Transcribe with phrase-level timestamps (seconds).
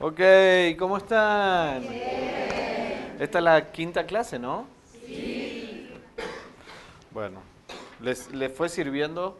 [0.00, 0.20] Ok,
[0.78, 1.82] ¿cómo están?
[3.18, 4.66] Esta es la quinta clase, ¿no?
[4.92, 5.90] Sí.
[7.10, 7.40] Bueno,
[8.00, 9.38] ¿les, les fue sirviendo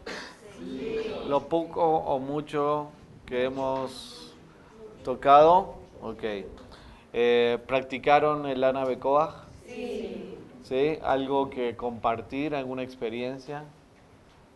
[1.28, 2.88] lo poco o mucho
[3.24, 4.34] que hemos
[5.04, 5.76] tocado?
[6.02, 6.24] Ok.
[7.12, 9.44] Eh, ¿Practicaron el Ana Becoa?
[9.64, 10.34] Sí.
[10.64, 10.98] ¿Sí?
[11.04, 13.62] ¿Algo que compartir, alguna experiencia?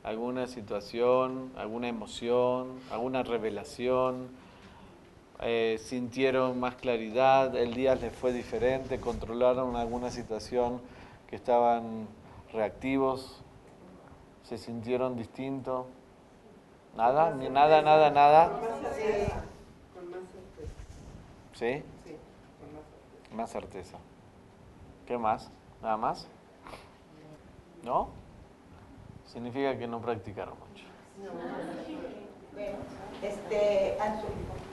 [0.03, 4.42] ¿Alguna situación, alguna emoción, alguna revelación?
[5.45, 10.81] Eh, sintieron más claridad, el día les fue diferente, controlaron alguna situación
[11.29, 12.07] que estaban
[12.53, 13.43] reactivos,
[14.45, 15.87] se sintieron distintos.
[16.97, 17.35] ¿Nada?
[17.35, 18.53] ¿Ni nada, nada, nada?
[21.55, 21.83] ¿Sí?
[22.05, 22.17] Sí,
[23.31, 23.37] con.
[23.37, 23.99] Más certeza.
[25.07, 25.51] ¿Qué más?
[25.83, 26.29] ¿Nada más?
[27.83, 28.11] ¿No?
[29.27, 30.85] Significa que no practicaron mucho.
[33.23, 33.97] Este,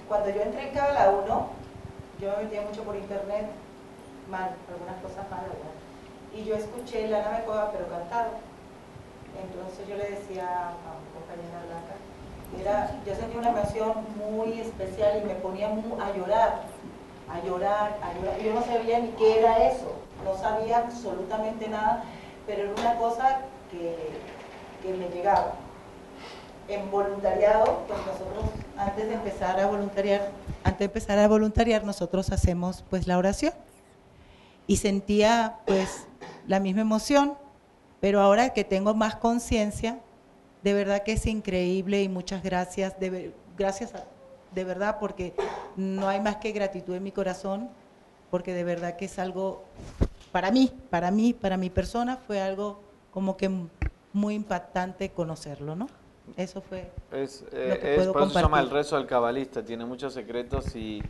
[0.08, 1.48] cuando yo entré en Cabala 1,
[2.20, 3.48] yo me metía mucho por internet,
[4.30, 5.56] mal, algunas cosas malas,
[6.36, 8.32] Y yo escuché la nave coba, pero cantado.
[9.42, 10.74] Entonces yo le decía a
[11.14, 16.64] compañera Blanca, yo sentía una emoción muy especial y me ponía a llorar,
[17.30, 18.40] a llorar, a llorar.
[18.40, 19.94] Yo no sabía ni qué era eso,
[20.26, 22.04] no sabía absolutamente nada,
[22.46, 23.42] pero era una cosa
[23.72, 23.96] que,
[24.82, 25.54] que me llegaba
[26.70, 30.32] en voluntariado, pues nosotros antes de empezar a voluntariar,
[30.64, 33.54] antes de empezar a voluntariar, nosotros hacemos pues la oración.
[34.68, 36.06] Y sentía pues
[36.48, 37.36] la misma emoción,
[38.00, 40.00] pero ahora que tengo más conciencia,
[40.64, 43.92] de verdad que es increíble y muchas gracias, de, gracias
[44.54, 45.34] de verdad, porque
[45.76, 47.70] no hay más que gratitud en mi corazón,
[48.30, 49.64] porque de verdad que es algo,
[50.32, 52.80] para mí, para mí, para mi persona, fue algo
[53.12, 53.50] como que
[54.14, 55.88] muy impactante conocerlo, ¿no?
[56.38, 56.92] Eso fue.
[57.12, 61.04] Es, eh, es por eso se llama el rezo del cabalista, tiene muchos secretos y,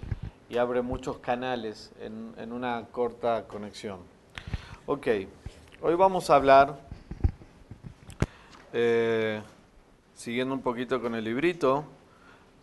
[0.60, 4.00] abre muchos canales en, una corta conexión.
[4.88, 5.08] Ok,
[5.82, 6.80] hoy vamos a hablar,
[8.74, 9.42] eh,
[10.16, 11.86] siguiendo un poquito con el librito,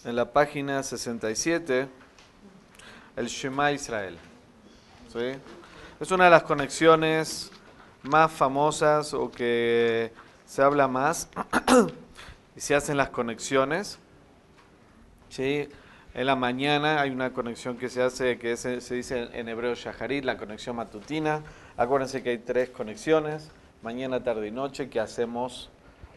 [0.04, 1.88] en la página 67,
[3.16, 4.18] el Shema Israel.
[5.12, 5.38] ¿sí?
[6.00, 7.50] Es una de las conexiones
[8.02, 10.12] más famosas o que
[10.44, 11.28] se habla más
[12.56, 13.98] y se hacen las conexiones.
[15.28, 15.68] ¿sí?
[16.14, 20.24] En la mañana hay una conexión que se hace, que se dice en hebreo shaharit,
[20.24, 21.42] la conexión matutina.
[21.76, 23.50] Acuérdense que hay tres conexiones,
[23.82, 25.68] mañana, tarde y noche, que hacemos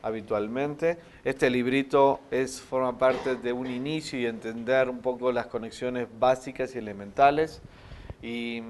[0.01, 0.97] habitualmente.
[1.25, 6.75] Este librito es, forma parte de un inicio y entender un poco las conexiones básicas
[6.75, 7.61] y elementales.
[8.21, 8.63] Y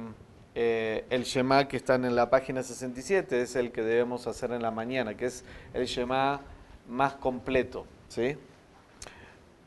[0.55, 4.63] eh, el Shema que está en la página 67 es el que debemos hacer en
[4.63, 5.43] la mañana, que es
[5.75, 6.41] el Shema
[6.89, 7.85] más completo.
[8.09, 8.35] ¿sí?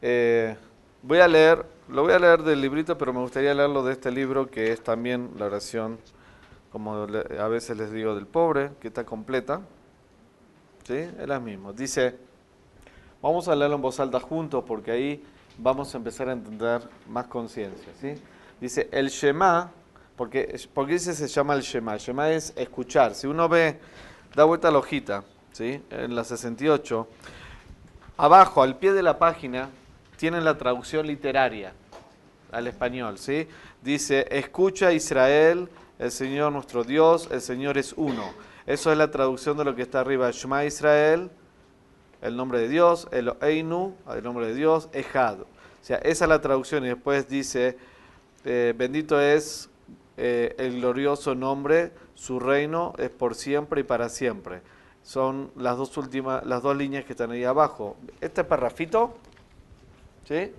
[0.02, 0.56] Eh,
[1.02, 4.10] voy a leer, lo voy a leer del librito, pero me gustaría leerlo de este
[4.10, 5.98] libro que es también la oración,
[6.70, 9.62] como a veces les digo, del pobre, que está completa.
[10.84, 10.94] ¿Sí?
[10.96, 11.72] Es la misma.
[11.72, 12.16] Dice,
[13.22, 15.24] vamos a leerlo en voz alta juntos porque ahí
[15.58, 17.92] vamos a empezar a entender más conciencia.
[18.00, 18.14] ¿sí?
[18.60, 19.70] Dice, el Shema,
[20.16, 21.94] porque, porque dice se llama el Shema.
[21.94, 23.14] El Shema es escuchar.
[23.14, 23.78] Si uno ve,
[24.34, 25.22] da vuelta la hojita,
[25.52, 25.82] ¿sí?
[25.90, 27.06] en la 68,
[28.16, 29.70] abajo, al pie de la página,
[30.16, 31.72] tienen la traducción literaria
[32.50, 33.18] al español.
[33.18, 33.46] ¿sí?
[33.82, 35.68] Dice, escucha Israel,
[35.98, 38.32] el Señor nuestro Dios, el Señor es uno.
[38.66, 40.30] Eso es la traducción de lo que está arriba.
[40.30, 41.30] Shema Israel,
[42.20, 45.40] el nombre de Dios, el Einu, el nombre de Dios, Ejad.
[45.40, 45.46] O
[45.84, 47.76] sea, esa es la traducción y después dice,
[48.44, 49.69] eh, bendito es
[50.16, 54.60] eh, el glorioso nombre, su reino es por siempre y para siempre
[55.02, 57.96] son las dos últimas, las dos líneas que están ahí abajo.
[58.20, 59.14] Este parrafito,
[60.26, 60.52] ¿sí?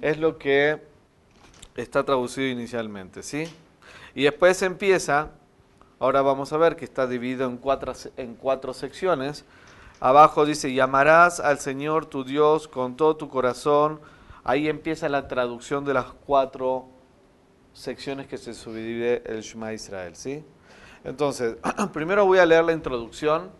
[0.00, 0.82] Es lo que
[1.76, 3.44] está traducido inicialmente, ¿sí?
[4.14, 5.30] Y después empieza,
[5.98, 9.44] ahora vamos a ver que está dividido en cuatro, en cuatro secciones.
[9.98, 14.00] Abajo dice, llamarás al Señor tu Dios con todo tu corazón.
[14.44, 16.86] Ahí empieza la traducción de las cuatro
[17.72, 20.44] secciones que se subdivide el Shema Israel, ¿sí?
[21.04, 21.56] Entonces,
[21.92, 23.59] primero voy a leer la introducción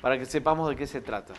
[0.00, 1.34] para que sepamos de qué se trata.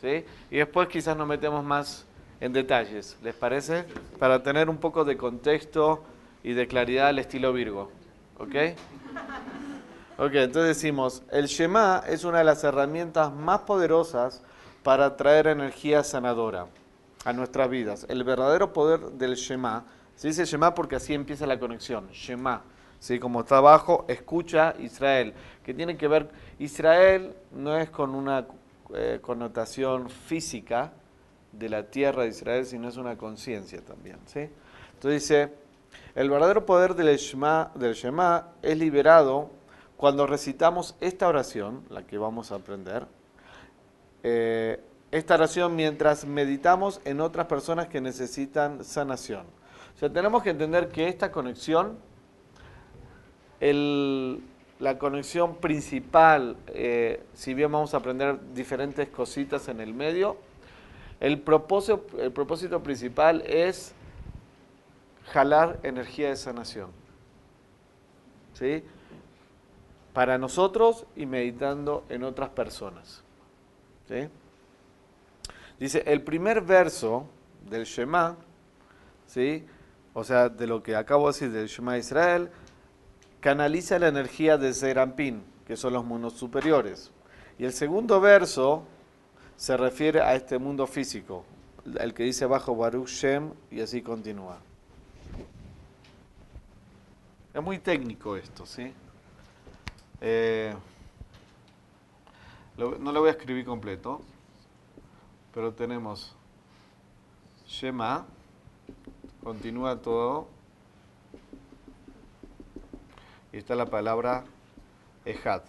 [0.00, 0.24] ¿sí?
[0.50, 2.06] Y después quizás nos metemos más
[2.40, 3.84] en detalles, ¿les parece?
[4.18, 6.04] Para tener un poco de contexto
[6.42, 7.90] y de claridad al estilo Virgo.
[8.38, 8.54] ¿Ok?
[10.18, 14.42] Ok, entonces decimos, el Shema es una de las herramientas más poderosas
[14.82, 16.66] para traer energía sanadora
[17.24, 18.06] a nuestras vidas.
[18.08, 19.84] El verdadero poder del Shema,
[20.14, 22.62] se dice Shema porque así empieza la conexión, Shema
[22.98, 23.18] ¿sí?
[23.18, 25.34] como está abajo, escucha Israel,
[25.64, 26.28] que tiene que ver,
[26.58, 28.46] Israel no es con una
[28.94, 30.92] eh, connotación física
[31.52, 34.18] de la tierra de Israel, sino es una conciencia también.
[34.26, 34.48] ¿sí?
[34.94, 35.52] Entonces dice,
[36.14, 39.50] el verdadero poder del Shema, del Shema es liberado
[39.96, 43.06] cuando recitamos esta oración, la que vamos a aprender,
[44.22, 44.80] eh,
[45.10, 49.46] esta oración mientras meditamos en otras personas que necesitan sanación.
[49.94, 51.98] O sea, tenemos que entender que esta conexión,
[53.60, 60.36] la conexión principal, eh, si bien vamos a aprender diferentes cositas en el medio,
[61.20, 63.92] el propósito, el propósito principal es
[65.32, 66.90] jalar energía de sanación.
[68.54, 68.82] ¿Sí?
[70.12, 73.22] Para nosotros y meditando en otras personas.
[74.08, 74.28] ¿Sí?
[75.78, 77.26] Dice, el primer verso
[77.68, 78.36] del Shema,
[79.26, 79.64] ¿sí?
[80.14, 82.50] o sea, de lo que acabo de decir del Shema Israel,
[83.40, 87.10] canaliza la energía de Zerampin, que son los mundos superiores.
[87.58, 88.84] Y el segundo verso
[89.56, 91.44] se refiere a este mundo físico,
[91.98, 94.58] el que dice bajo Baruch Shem, y así continúa.
[97.52, 98.92] Es muy técnico esto, ¿sí?
[100.20, 100.74] Eh,
[102.76, 104.20] no lo voy a escribir completo,
[105.52, 106.36] pero tenemos
[107.66, 108.26] Shema,
[109.42, 110.48] continúa todo,
[113.52, 114.44] y está la palabra
[115.24, 115.62] Ejad.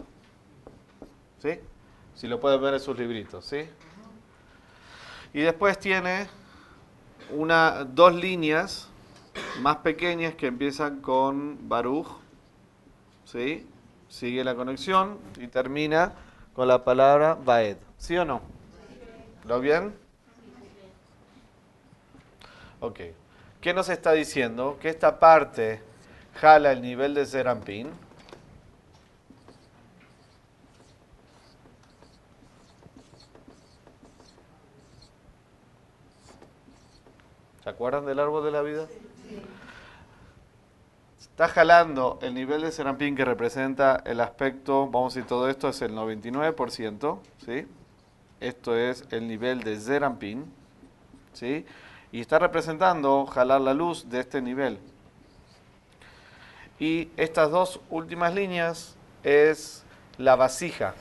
[1.41, 1.59] ¿Sí?
[2.15, 3.69] Si lo pueden ver en sus libritos, ¿sí?
[5.33, 6.27] Y después tiene
[7.31, 8.89] una, dos líneas
[9.61, 12.07] más pequeñas que empiezan con Baruch,
[13.25, 13.67] ¿sí?
[14.09, 16.13] Sigue la conexión y termina
[16.53, 18.41] con la palabra Baed, ¿sí o no?
[19.45, 19.95] ¿Lo bien?
[22.81, 22.99] Ok.
[23.61, 24.77] ¿Qué nos está diciendo?
[24.81, 25.81] Que esta parte
[26.35, 27.91] jala el nivel de Serampín.
[37.63, 38.87] ¿Se acuerdan del árbol de la vida?
[41.19, 45.69] Está jalando el nivel de Serampín que representa el aspecto, vamos a decir, todo esto
[45.69, 47.67] es el 99%, ¿sí?
[48.41, 50.51] Esto es el nivel de Serampín,
[51.33, 51.65] ¿sí?
[52.11, 54.79] Y está representando jalar la luz de este nivel.
[56.79, 59.83] Y estas dos últimas líneas es
[60.17, 60.93] la vasija.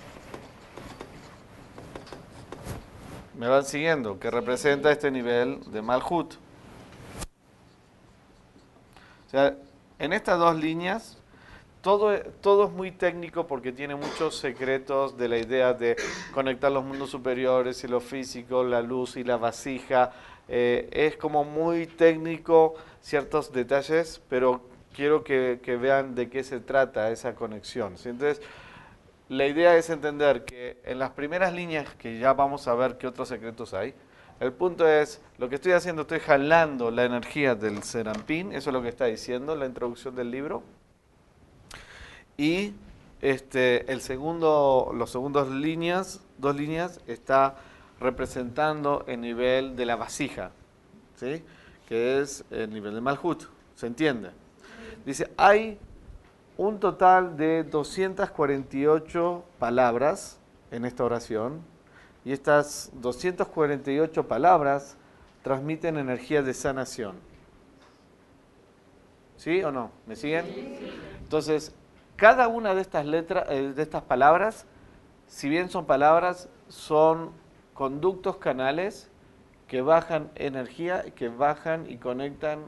[3.37, 6.35] Me van siguiendo, que representa este nivel de Malhut.
[9.27, 9.55] O sea,
[10.01, 11.19] en estas dos líneas,
[11.81, 15.97] todo, todo es muy técnico porque tiene muchos secretos de la idea de
[16.35, 20.11] conectar los mundos superiores y lo físico, la luz y la vasija.
[20.49, 24.63] Eh, es como muy técnico ciertos detalles, pero
[24.99, 27.95] quiero que, vean de qué se trata esa conexión.
[28.05, 28.43] Entonces,
[29.29, 33.07] la idea es entender que en las primeras líneas, que ya vamos a ver qué
[33.07, 33.95] otros secretos hay,
[34.41, 38.75] el punto es, lo que estoy haciendo, estoy jalando la energía del serampín, eso es
[38.75, 40.65] lo que está diciendo la introducción del libro.
[42.37, 42.73] Y
[43.23, 47.55] este, el segundo, los segundos líneas, dos líneas, está
[48.01, 50.51] representando el nivel de la vasija,
[51.15, 51.45] ¿sí?
[51.89, 53.45] que es el nivel de Malhut.
[53.77, 54.31] ¿Se entiende?
[55.05, 55.79] Dice, hay
[56.57, 60.39] un total de 248 palabras
[60.71, 61.63] en esta oración
[62.25, 64.97] y estas 248 palabras
[65.43, 67.17] transmiten energía de sanación.
[69.37, 69.93] ¿Sí o no?
[70.07, 70.45] ¿Me siguen?
[71.23, 71.73] Entonces,
[72.17, 74.67] cada una de estas letras, eh, de estas palabras,
[75.29, 77.31] si bien son palabras, son
[77.73, 79.09] conductos canales
[79.69, 82.65] que bajan energía, que bajan y conectan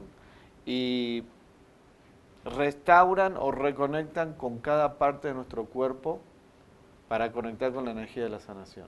[0.65, 1.23] y
[2.45, 6.19] restauran o reconectan con cada parte de nuestro cuerpo
[7.07, 8.87] para conectar con la energía de la sanación.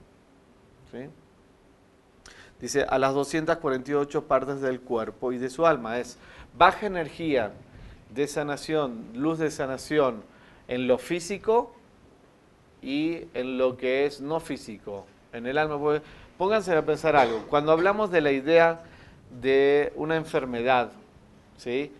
[2.60, 5.98] Dice, a las 248 partes del cuerpo y de su alma.
[5.98, 6.18] Es
[6.56, 7.52] baja energía
[8.14, 10.22] de sanación, luz de sanación
[10.68, 11.74] en lo físico
[12.80, 16.00] y en lo que es no físico, en el alma.
[16.38, 17.44] Pónganse a pensar algo.
[17.48, 18.80] Cuando hablamos de la idea
[19.40, 20.92] de una enfermedad,
[21.56, 21.92] ¿sí?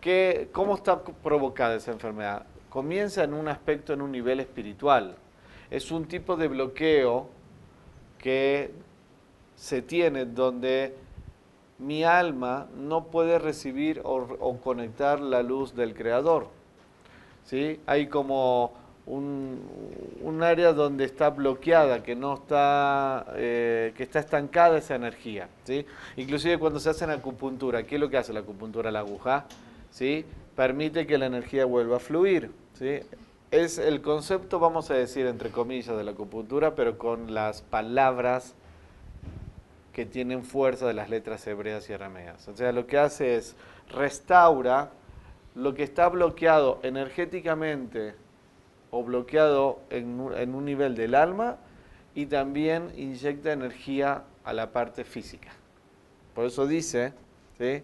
[0.00, 2.46] ¿Qué, ¿cómo está provocada esa enfermedad?
[2.70, 5.16] Comienza en un aspecto, en un nivel espiritual.
[5.70, 7.28] Es un tipo de bloqueo
[8.18, 8.70] que
[9.56, 10.94] se tiene donde
[11.78, 16.48] mi alma no puede recibir o, conectar la luz del Creador.
[17.44, 17.80] ¿Sí?
[17.86, 18.72] Hay como
[19.06, 25.48] un, área donde está bloqueada, que no está, eh, que está estancada esa energía.
[25.64, 25.84] ¿sí?
[26.16, 28.90] Inclusive cuando se hace en acupuntura, ¿qué es lo que hace la acupuntura?
[28.90, 29.44] La aguja,
[29.90, 30.24] ¿sí?
[30.56, 32.50] permite que la energía vuelva a fluir.
[32.74, 33.00] ¿sí?
[33.50, 38.54] es el concepto, vamos a decir, entre comillas, de la acupuntura, pero con las palabras
[39.92, 42.46] que tienen fuerza de las letras hebreas y arameas.
[42.46, 43.56] O sea, lo que hace es
[43.88, 44.90] restaura
[45.56, 48.14] lo que está bloqueado energéticamente
[48.92, 51.56] o bloqueado en, un nivel del alma
[52.14, 55.50] y también inyecta energía a la parte física.
[56.36, 57.12] Por eso dice,
[57.58, 57.82] ¿sí?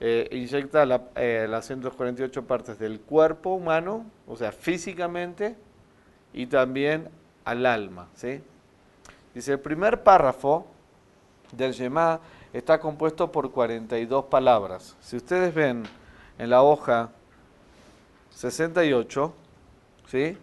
[0.00, 0.84] Eh, inyecta
[1.14, 5.56] eh, las 148 partes del cuerpo humano, o sea, físicamente,
[6.32, 7.08] y también
[7.44, 8.08] al alma.
[8.14, 8.40] ¿sí?
[9.34, 10.66] Dice, el primer párrafo
[11.52, 12.20] del Yemá
[12.52, 14.96] está compuesto por 42 palabras.
[15.00, 15.84] Si ustedes ven
[16.38, 17.10] en la hoja
[18.30, 19.32] 68,
[20.08, 20.36] ¿sí?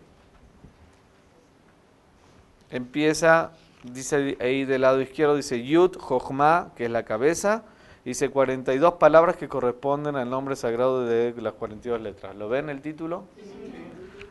[2.69, 3.51] Empieza,
[3.83, 7.63] dice ahí del lado izquierdo, dice Yud, Jochma, que es la cabeza,
[8.05, 12.35] dice 42 palabras que corresponden al nombre sagrado de las 42 letras.
[12.35, 13.25] ¿Lo ven el título?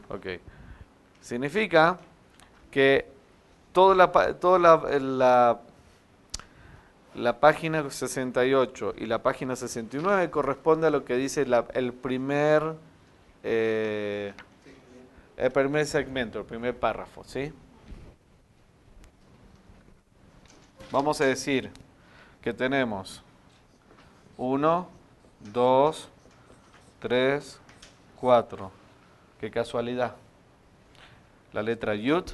[0.08, 0.26] Ok.
[1.20, 1.98] Significa
[2.70, 3.06] que
[3.72, 5.60] toda la, toda la,
[7.14, 12.74] la, página 68 y la página 69 corresponde a lo que dice el primer
[13.42, 14.32] eh,
[15.36, 17.50] el primer segmento, el primer párrafo, ¿sí?
[20.92, 21.70] Vamos a decir
[22.42, 23.22] que tenemos
[24.42, 24.88] 1,
[25.52, 26.08] 2,
[26.98, 27.60] 3,
[28.18, 28.70] 4.
[29.38, 30.16] Qué casualidad.
[31.52, 32.24] La letra Yud,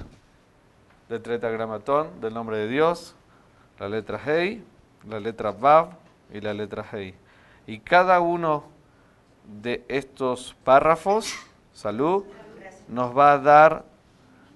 [1.08, 3.16] del tetragramatón del nombre de Dios,
[3.80, 4.62] la letra Hei,
[5.04, 5.94] la letra Vav
[6.32, 7.16] y la letra Hei.
[7.66, 8.66] Y cada uno
[9.60, 11.34] de estos párrafos,
[11.72, 12.24] salud,
[12.86, 13.84] nos va a dar,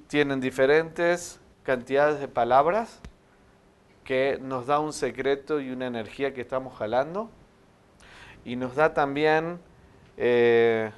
[0.07, 3.01] tienen diferentes cantidades de palabras
[4.05, 7.29] que nos da un secreto y una energía que estamos jalando
[8.45, 9.59] y nos da también
[10.17, 10.91] eh,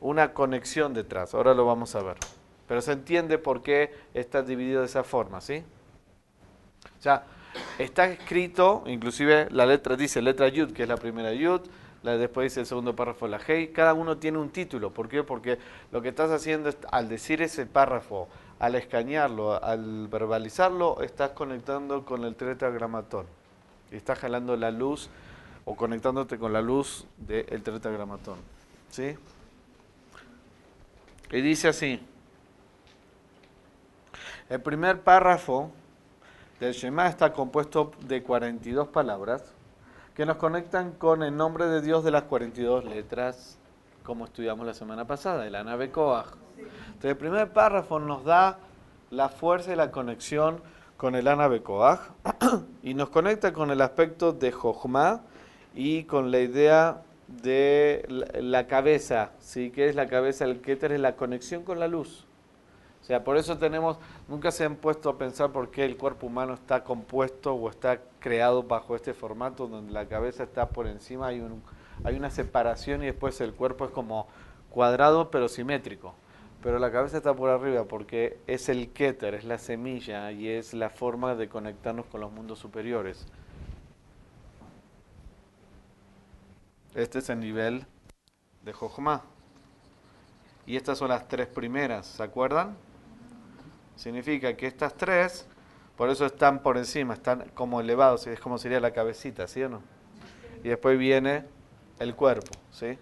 [0.00, 1.34] una conexión detrás.
[1.34, 2.16] Ahora lo vamos a ver.
[2.66, 5.62] Pero se entiende por qué está dividido de esa forma, ¿sí?
[6.98, 7.24] O sea,
[7.78, 11.60] está escrito, inclusive la letra dice letra Yud, que es la primera Yud,
[12.02, 14.92] la, después dice el segundo párrafo la Hei, cada uno tiene un título.
[14.92, 15.22] ¿Por qué?
[15.22, 15.58] Porque
[15.92, 22.04] lo que estás haciendo es, al decir ese párrafo, al escanearlo, al verbalizarlo, estás conectando
[22.04, 23.26] con el tetragramatón.
[23.90, 25.08] Y estás jalando la luz
[25.66, 28.38] o conectándote con la luz del tetragramatón.
[28.88, 29.16] ¿Sí?
[31.30, 32.00] Y dice así.
[34.48, 35.72] El primer párrafo
[36.60, 39.52] del Shema está compuesto de 42 palabras
[40.14, 43.58] que nos conectan con el nombre de Dios de las 42 letras,
[44.04, 46.28] como estudiamos la semana pasada, el Anabe Koach.
[46.56, 48.60] Entonces, el primer párrafo nos da
[49.10, 50.62] la fuerza y la conexión
[50.96, 52.00] con el Koach
[52.84, 55.22] y nos conecta con el aspecto de Jochma
[55.76, 58.04] y con la idea de
[58.40, 59.70] la cabeza, ¿sí?
[59.70, 60.92] que es la cabeza del Keter?
[60.92, 62.26] Es la conexión con la luz.
[63.02, 66.26] O sea, por eso tenemos, nunca se han puesto a pensar por qué el cuerpo
[66.26, 71.28] humano está compuesto o está creado bajo este formato donde la cabeza está por encima,
[71.28, 71.62] hay, un,
[72.02, 74.26] hay una separación y después el cuerpo es como
[74.70, 76.14] cuadrado pero simétrico.
[76.62, 80.74] Pero la cabeza está por arriba porque es el Keter, es la semilla y es
[80.74, 83.28] la forma de conectarnos con los mundos superiores.
[86.96, 87.84] Este es el nivel
[88.62, 89.20] de Jochma.
[90.64, 92.74] Y estas son las tres primeras, ¿se acuerdan?
[93.96, 95.46] Significa que estas tres,
[95.94, 99.68] por eso están por encima, están como elevados, es como sería la cabecita, ¿sí o
[99.68, 99.82] no?
[100.64, 101.44] Y después viene
[101.98, 102.98] el cuerpo, ¿sí?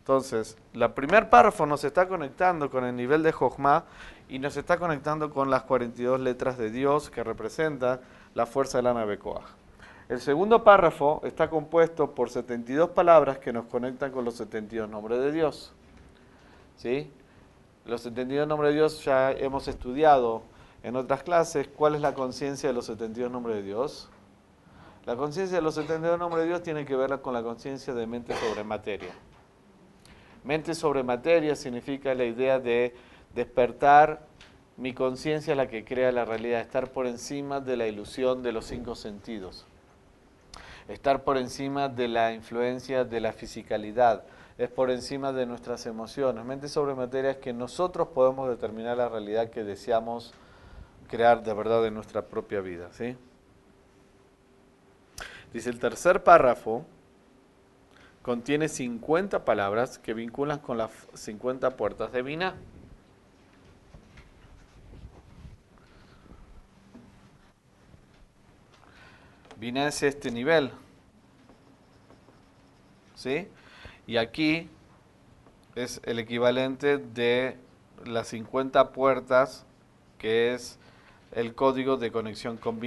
[0.00, 3.86] Entonces, la primer párrafo nos está conectando con el nivel de Jochma
[4.28, 8.00] y nos está conectando con las 42 letras de Dios que representan
[8.34, 9.57] la fuerza de la nave Koach.
[10.08, 15.20] El segundo párrafo está compuesto por 72 palabras que nos conectan con los 72 nombres
[15.20, 15.72] de Dios.
[16.76, 17.10] ¿Sí?
[17.84, 20.42] Los 72 nombres de Dios ya hemos estudiado
[20.82, 21.68] en otras clases.
[21.68, 24.08] ¿Cuál es la conciencia de los 72 nombres de Dios?
[25.04, 28.06] La conciencia de los 72 nombres de Dios tiene que ver con la conciencia de
[28.06, 29.12] mente sobre materia.
[30.44, 32.94] Mente sobre materia significa la idea de
[33.34, 34.26] despertar
[34.78, 38.64] mi conciencia la que crea la realidad, estar por encima de la ilusión de los
[38.64, 39.66] cinco sentidos,
[40.88, 44.24] estar por encima de la influencia de la fisicalidad,
[44.56, 46.44] es por encima de nuestras emociones.
[46.44, 50.34] Mente sobre materia es que nosotros podemos determinar la realidad que deseamos
[51.08, 52.88] crear de verdad en nuestra propia vida.
[52.92, 53.16] ¿sí?
[55.52, 56.84] Dice el tercer párrafo,
[58.22, 62.56] contiene 50 palabras que vinculan con las 50 puertas de Vina.
[69.58, 70.70] Vina es este nivel.
[73.14, 73.48] ¿Sí?
[74.06, 74.70] Y aquí
[75.74, 77.56] es el equivalente de
[78.04, 79.66] las 50 puertas,
[80.18, 80.78] que es
[81.32, 82.80] el código de conexión con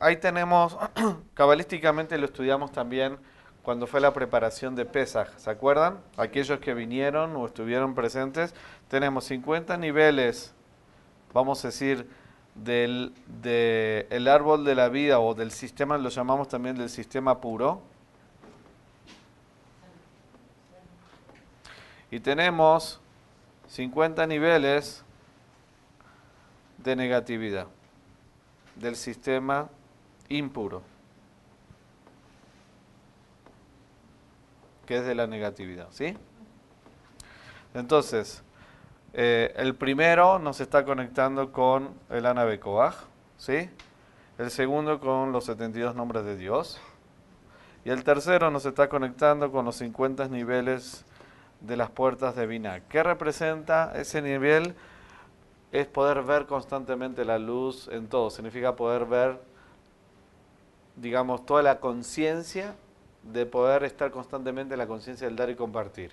[0.00, 0.76] Ahí tenemos,
[1.34, 3.18] cabalísticamente lo estudiamos también
[3.62, 5.98] cuando fue la preparación de Pesaj, ¿se acuerdan?
[6.16, 8.54] Aquellos que vinieron o estuvieron presentes,
[8.88, 10.54] tenemos 50 niveles,
[11.32, 12.06] vamos a decir,
[12.54, 17.40] del de el árbol de la vida o del sistema, lo llamamos también del sistema
[17.40, 17.82] puro.
[22.10, 23.00] Y tenemos
[23.68, 25.04] 50 niveles
[26.78, 27.66] de negatividad
[28.76, 29.68] del sistema
[30.28, 30.82] impuro,
[34.86, 36.16] que es de la negatividad, ¿sí?
[37.72, 38.42] Entonces,
[39.14, 42.94] eh, el primero nos está conectando con el Anabecoaj,
[43.38, 43.70] ¿sí?
[44.36, 46.80] El segundo con los 72 nombres de Dios.
[47.84, 51.04] Y el tercero nos está conectando con los 50 niveles
[51.60, 52.80] de las puertas de Binah.
[52.88, 54.74] ¿Qué representa ese nivel?
[55.74, 58.30] es poder ver constantemente la luz en todo.
[58.30, 59.40] Significa poder ver,
[60.94, 62.76] digamos, toda la conciencia
[63.24, 66.12] de poder estar constantemente en la conciencia del dar y compartir.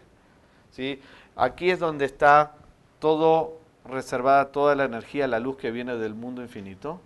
[0.71, 0.99] ¿Sí?
[1.35, 2.55] Aquí es donde está
[3.01, 7.01] todo reservada, toda la energía, la luz que viene del mundo infinito.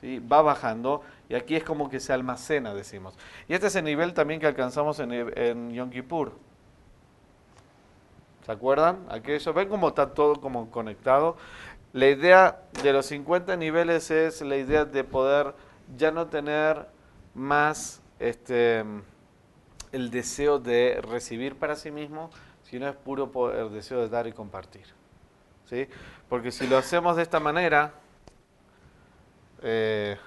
[0.00, 0.18] ¿Sí?
[0.18, 3.14] Va bajando y aquí es como que se almacena, decimos.
[3.48, 6.32] Y este es el nivel también que alcanzamos en, en Yom Kippur.
[8.44, 9.06] ¿Se acuerdan?
[9.08, 11.36] Aquello, ven cómo está todo como conectado.
[11.92, 15.54] La idea de los 50 niveles es la idea de poder
[15.96, 16.88] ya no tener
[17.34, 18.84] más este,
[19.92, 22.30] el deseo de recibir para sí mismo,
[22.74, 24.84] sino es puro el deseo de dar y compartir.
[25.70, 25.86] ¿Sí?
[26.28, 27.94] Porque si lo hacemos de esta manera,
[29.62, 30.18] eh,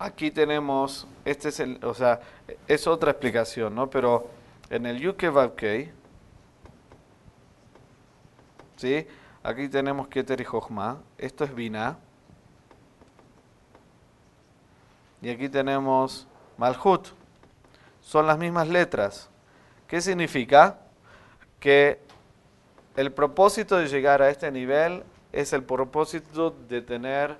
[0.00, 2.20] aquí tenemos, este es el, o sea,
[2.66, 3.88] es otra explicación, ¿no?
[3.90, 4.28] Pero
[4.70, 5.30] en el Yuke
[8.74, 9.06] ¿sí?
[9.44, 10.98] Aquí tenemos Keter y.
[11.16, 11.96] Esto es Binah.
[15.20, 16.26] Y aquí tenemos
[16.58, 17.06] Malhut.
[18.00, 19.31] Son las mismas letras.
[19.92, 20.78] ¿Qué significa?
[21.60, 21.98] Que
[22.96, 25.02] el propósito de llegar a este nivel
[25.32, 27.36] es el propósito de tener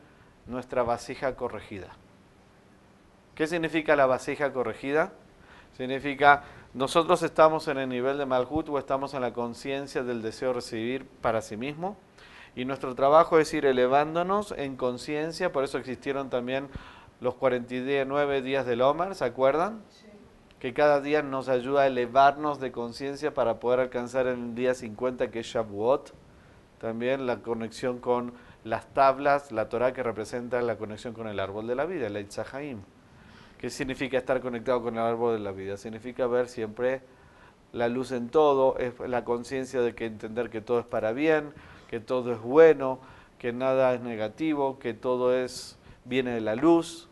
[0.47, 1.89] nuestra vasija corregida.
[3.35, 5.15] ¿Qué significa la vasija corregida?
[5.79, 10.49] Significa nosotros estamos en el nivel de Malhut o estamos en la conciencia del deseo
[10.49, 11.97] de recibir para sí mismo.
[12.55, 16.69] Y nuestro trabajo es ir elevándonos en conciencia, por eso existieron también
[17.23, 19.83] los 49 días del Omar, ¿se acuerdan?
[20.63, 25.33] Que cada día nos ayuda a elevarnos de conciencia para poder alcanzar el día 50
[25.33, 26.13] que es Shavuot.
[26.79, 31.67] También la conexión con las tablas, la Torah que representa la conexión con el árbol
[31.67, 32.79] de la vida, el Eitzahaim.
[33.59, 35.77] ¿Qué significa estar conectado con el árbol de la vida?
[35.77, 37.01] Significa ver siempre
[37.73, 41.53] la luz en todo, es la conciencia de que entender que todo es para bien,
[41.91, 43.01] que todo es bueno,
[43.41, 47.09] que nada es negativo, que todo es viene de la luz.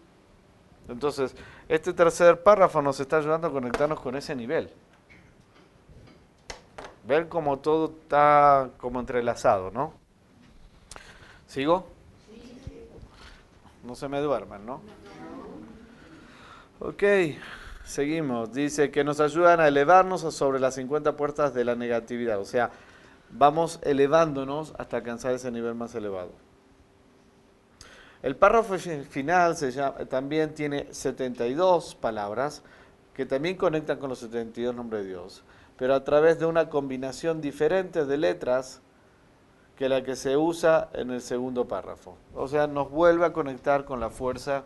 [0.88, 1.34] Entonces,
[1.70, 4.68] este tercer párrafo nos está ayudando a conectarnos con ese nivel.
[7.06, 9.94] Ver cómo todo está como entrelazado, ¿no?
[11.46, 11.86] ¿Sigo?
[13.84, 14.80] No se me duerman, ¿no?
[16.80, 17.04] Ok,
[17.84, 18.52] seguimos.
[18.52, 22.40] Dice que nos ayudan a elevarnos sobre las 50 puertas de la negatividad.
[22.40, 22.72] O sea,
[23.30, 26.32] vamos elevándonos hasta alcanzar ese nivel más elevado.
[28.22, 29.56] El párrafo final
[30.08, 32.62] también tiene 72 palabras
[33.14, 35.42] que también conectan con los 72 nombres de Dios,
[35.76, 38.82] pero a través de una combinación diferente de letras
[39.76, 42.18] que la que se usa en el segundo párrafo.
[42.34, 44.64] O sea, nos vuelve a conectar con la fuerza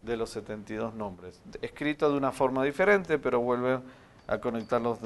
[0.00, 1.42] de los 72 nombres.
[1.60, 3.80] Escrito de una forma diferente, pero vuelve
[4.26, 4.98] a conectarlos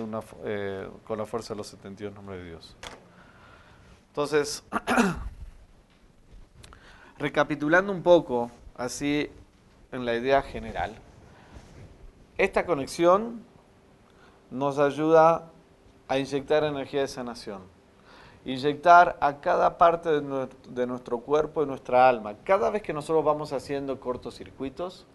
[0.45, 2.77] eh, con la fuerza de los 72 nombres de Dios.
[4.09, 4.63] Entonces,
[7.19, 9.31] recapitulando un poco, así
[9.93, 10.95] en la idea general,
[12.37, 13.43] esta conexión
[14.51, 15.51] nos ayuda
[16.07, 17.79] a inyectar energía de sanación
[18.45, 22.35] inyectar a cada parte de nuestro, cuerpo y nuestra alma.
[22.45, 25.07] Cada vez que nosotros vamos haciendo cortocircuitos,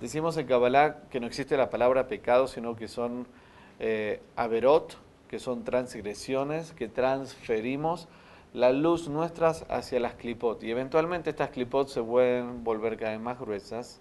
[0.00, 3.28] decimos en Kabbalah que no existe la palabra pecado, sino que son
[3.78, 4.96] eh, averot,
[5.28, 8.08] que son transgresiones, que transferimos
[8.54, 10.62] la luz nuestras hacia las clipot.
[10.62, 14.00] Y eventualmente estas clipot se pueden volver cada vez más gruesas,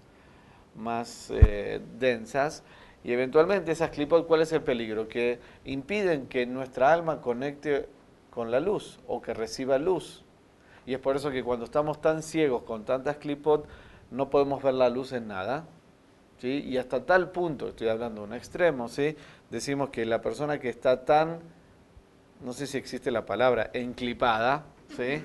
[0.75, 2.63] más eh, densas.
[3.03, 5.07] Y eventualmente esas clipot, ¿cuál es el peligro?
[5.07, 7.87] Que impiden que nuestra alma conecte
[8.29, 10.23] con la luz o que reciba luz.
[10.85, 13.67] Y es por eso que cuando estamos tan ciegos con tantas clipot,
[14.11, 15.65] no podemos ver la luz en nada.
[16.41, 19.17] Y hasta tal punto, estoy hablando de un extremo, ¿sí?
[19.49, 21.39] decimos que la persona que está tan,
[22.41, 25.23] no sé si existe la palabra, enclipada, ¿sí?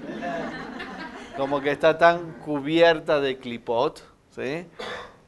[1.37, 4.67] como que está tan cubierta de clipot, ¿sí?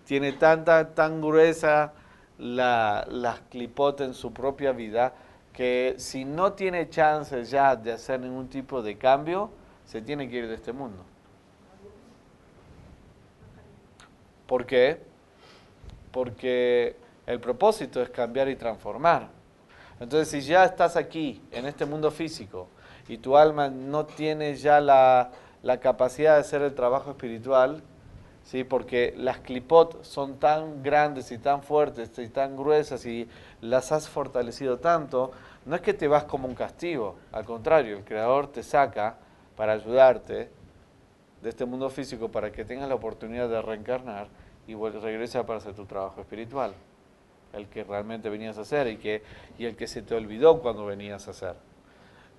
[0.05, 1.95] Tiene tanta, tan gruesa
[2.39, 5.15] la, las clipot en su propia vida
[5.53, 9.51] que si no tiene chance ya de hacer ningún tipo de cambio,
[9.87, 11.05] se tiene que ir de este mundo.
[14.47, 15.01] ¿Por qué?
[16.11, 19.29] Porque el propósito es cambiar y transformar.
[20.01, 22.69] Entonces, si ya estás aquí, en este mundo físico,
[23.09, 25.31] y tu alma no tiene ya la,
[25.81, 27.83] capacidad de hacer el trabajo espiritual,
[28.45, 28.65] ¿sí?
[28.65, 33.29] porque las clipot son tan grandes y tan fuertes y tan gruesas y
[33.61, 35.33] las has fortalecido tanto,
[35.65, 39.17] no es que te vas como un castigo, al contrario, el Creador te saca
[39.57, 40.51] para ayudarte
[41.43, 44.29] de este mundo físico para que tengas la oportunidad de reencarnar
[44.67, 46.75] y regresa para hacer tu trabajo espiritual,
[47.57, 49.23] el que realmente venías a hacer y, que,
[49.59, 51.57] y el que se te olvidó cuando venías a hacer.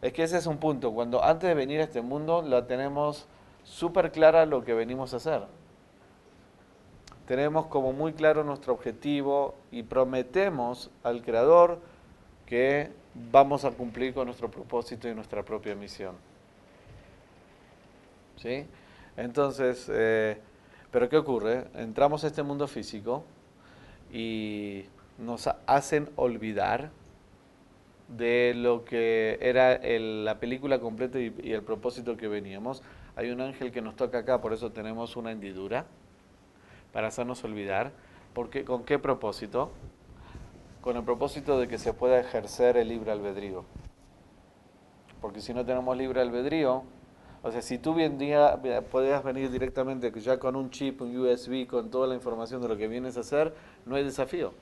[0.01, 3.27] Es que ese es un punto, cuando antes de venir a este mundo la tenemos
[3.63, 5.43] súper clara lo que venimos a hacer.
[7.27, 11.79] Tenemos como muy claro nuestro objetivo y prometemos al Creador
[12.45, 12.91] que
[13.31, 16.15] vamos a cumplir con nuestro propósito y nuestra propia misión.
[18.37, 18.67] ¿Sí?
[19.17, 20.37] Entonces, eh,
[20.91, 21.65] pero ¿qué ocurre?
[21.73, 23.23] Entramos a este mundo físico
[24.11, 24.85] y
[25.17, 26.91] nos hacen olvidar
[28.07, 32.83] de lo que era la película completa y, el propósito que veníamos.
[33.15, 35.85] Hay un ángel que nos toca acá, por eso tenemos una hendidura,
[36.91, 37.91] para hacernos olvidar.
[38.33, 39.71] Porque, ¿Con qué propósito?
[40.81, 43.63] Con el propósito de que se pueda ejercer el libre albedrío.
[45.21, 46.83] Porque si no tenemos libre albedrío,
[47.41, 48.59] o sea, si tú bien día
[48.91, 52.77] podías venir directamente ya con un chip, un USB, con toda la información de lo
[52.77, 53.53] que vienes a hacer,
[53.85, 54.53] no hay desafío.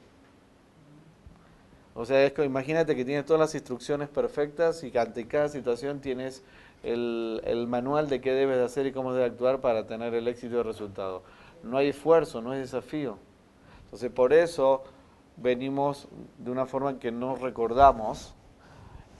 [1.95, 5.99] O sea, es que imagínate que tienes todas las instrucciones perfectas y ante cada situación
[5.99, 6.43] tienes
[6.81, 10.59] el, manual de qué debes de hacer y cómo debes actuar para tener el éxito
[10.59, 11.21] y resultado.
[11.61, 13.17] No hay esfuerzo, no hay desafío.
[13.85, 14.83] Entonces, por eso
[15.37, 16.07] venimos
[16.39, 18.33] de una forma que no recordamos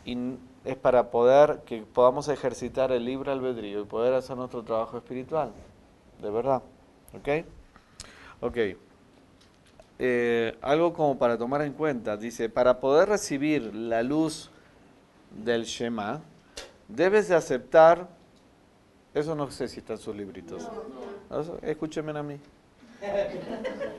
[0.04, 4.98] y es para poder que podamos ejercitar el libre albedrío y poder hacer nuestro trabajo
[4.98, 5.52] espiritual.
[6.22, 6.64] De verdad.
[7.14, 7.46] ¿Ok?
[8.42, 8.58] Ok.
[10.00, 14.50] Eh, algo como para tomar en cuenta, dice, para poder recibir la luz
[15.32, 16.22] del Shema,
[16.88, 18.08] debes de aceptar,
[19.14, 20.68] eso no sé si está en sus libritos,
[21.62, 22.40] escúchenme a mí.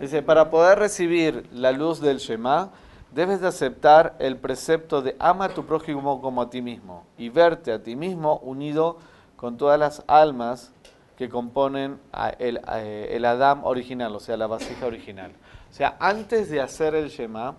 [0.01, 2.71] Dice, para poder recibir la luz del Shema,
[3.13, 7.29] debes de aceptar el precepto de ama a tu prójimo como a ti mismo y
[7.29, 8.99] verte a ti mismo unido
[9.37, 10.73] con todas las almas
[11.17, 12.01] que componen
[12.41, 15.31] el, el Adam original, o sea, la vasija original.
[15.75, 17.57] O sea, antes de hacer el Shema,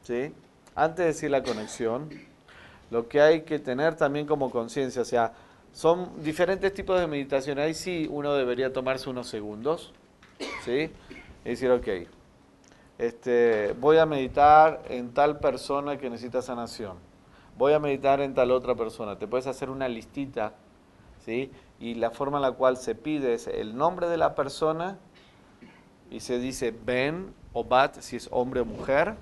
[0.00, 0.32] ¿sí?
[0.74, 2.08] antes de decir la conexión,
[2.90, 5.34] lo que hay que tener también como conciencia, o sea,
[5.70, 7.58] son diferentes tipos de meditación.
[7.58, 9.92] Ahí sí uno debería tomarse unos segundos,
[10.64, 10.90] ¿sí?
[11.44, 11.86] Y decir, ok,
[12.96, 16.96] este, voy a meditar en tal persona que necesita sanación.
[17.58, 19.18] Voy a meditar en tal otra persona.
[19.18, 20.54] Te puedes hacer una listita,
[21.26, 21.52] ¿sí?
[21.78, 24.98] Y la forma en la cual se pide es el nombre de la persona
[26.10, 29.16] y se dice Ben o Bat si es hombre o mujer.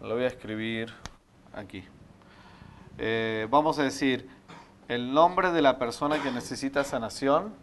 [0.00, 0.92] Lo voy a escribir
[1.54, 1.84] aquí.
[2.98, 4.28] Eh, vamos a decir
[4.88, 7.54] el nombre de la persona que necesita sanación.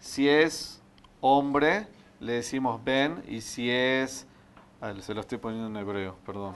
[0.00, 0.80] Si es
[1.20, 1.88] hombre,
[2.20, 4.26] le decimos Ben, y si es...
[5.00, 6.54] se lo estoy poniendo en hebreo, perdón.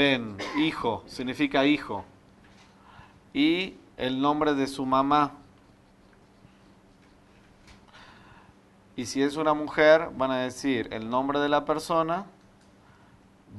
[0.00, 2.06] Ben, hijo, significa hijo.
[3.34, 5.32] Y el nombre de su mamá.
[8.96, 12.24] Y si es una mujer, van a decir el nombre de la persona,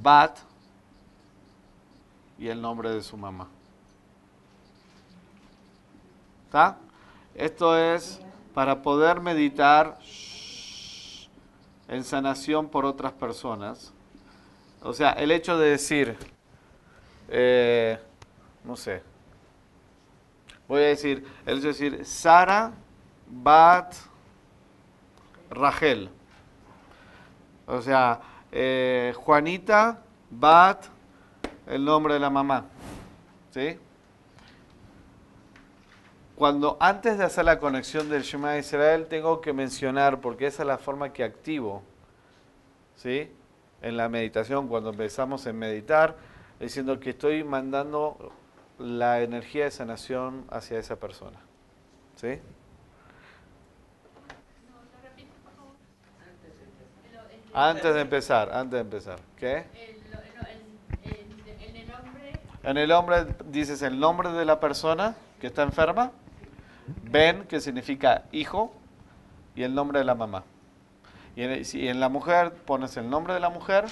[0.01, 0.39] Bat,
[2.39, 3.47] y el nombre de su mamá.
[6.47, 6.75] ¿Está?
[7.36, 8.19] Esto es
[8.56, 9.99] para poder meditar
[11.88, 13.93] en sanación por otras personas
[14.82, 16.17] o sea, el hecho de decir,
[17.30, 18.00] eh,
[18.63, 19.02] no sé,
[20.67, 22.72] voy a decir, el hecho de decir Sara
[23.28, 23.94] Bat
[25.52, 26.10] Rachel.
[27.67, 30.86] O sea, eh, Juanita Bat,
[31.67, 32.65] el nombre de la mamá.
[33.52, 33.78] ¿Sí?
[36.36, 40.67] Cuando antes de hacer la conexión del Shema Israel, tengo que mencionar, porque esa es
[40.67, 41.84] la forma que activo,
[42.96, 43.32] ¿sí?
[43.82, 46.15] En la meditación, cuando empezamos en meditar,
[46.60, 48.32] diciendo que estoy mandando
[48.78, 51.39] la energía de sanación hacia esa persona.
[52.15, 52.39] ¿Sí?
[57.54, 59.20] Antes de empezar, antes de empezar.
[59.38, 59.65] ¿Qué?
[62.63, 66.12] en el nombre dices el nombre de la persona que está enferma.
[67.04, 68.74] Ben, que significa hijo,
[69.56, 70.44] y el nombre de la mamá.
[71.41, 73.86] Y en, si en la mujer pones el nombre de la mujer,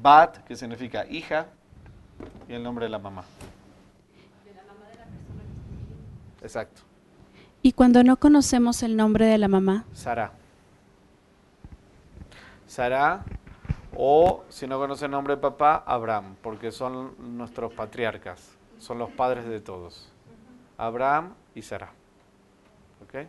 [0.00, 1.48] Bat, que significa hija,
[2.48, 3.24] y el nombre de la mamá.
[4.44, 5.42] De la mamá de la persona
[6.38, 6.82] que Exacto.
[7.62, 10.30] Y cuando no conocemos el nombre de la mamá, Sara.
[12.68, 13.24] Sara,
[13.96, 19.10] o si no conoce el nombre de papá, Abraham, porque son nuestros patriarcas, son los
[19.10, 20.12] padres de todos.
[20.78, 21.90] Abraham y Sara.
[23.02, 23.26] ¿Ok?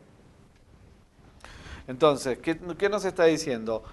[1.91, 3.84] Entonces, ¿qué, nos está diciendo?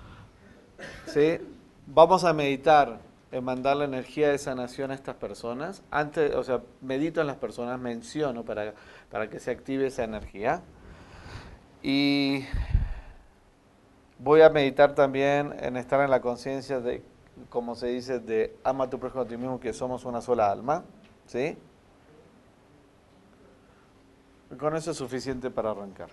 [1.07, 1.39] ¿Sí?
[1.85, 3.01] Vamos a meditar
[3.33, 5.83] en mandar la energía de sanación a estas personas.
[5.91, 8.73] Antes, o sea, medito en las personas, menciono para,
[9.11, 10.63] para que se active esa energía.
[11.83, 12.45] Y
[14.21, 17.03] voy a meditar también en estar en la conciencia de,
[17.51, 20.53] como se dice, de ama a tu prójimo a ti mismo, que somos una sola
[20.53, 20.85] alma.
[21.27, 21.59] ¿Sí?
[24.57, 26.11] Con eso es suficiente para arrancar.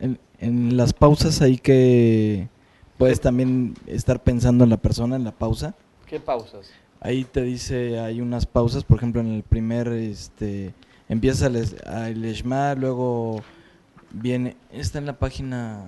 [0.00, 2.48] En, en las pausas hay que
[2.98, 5.74] puedes también estar pensando en la persona en la pausa.
[6.06, 6.70] ¿Qué pausas?
[7.00, 10.74] Ahí te dice, hay unas pausas, por ejemplo, en el primer, este,
[11.08, 13.40] empieza el, el Shema, luego
[14.10, 15.84] viene, está en la página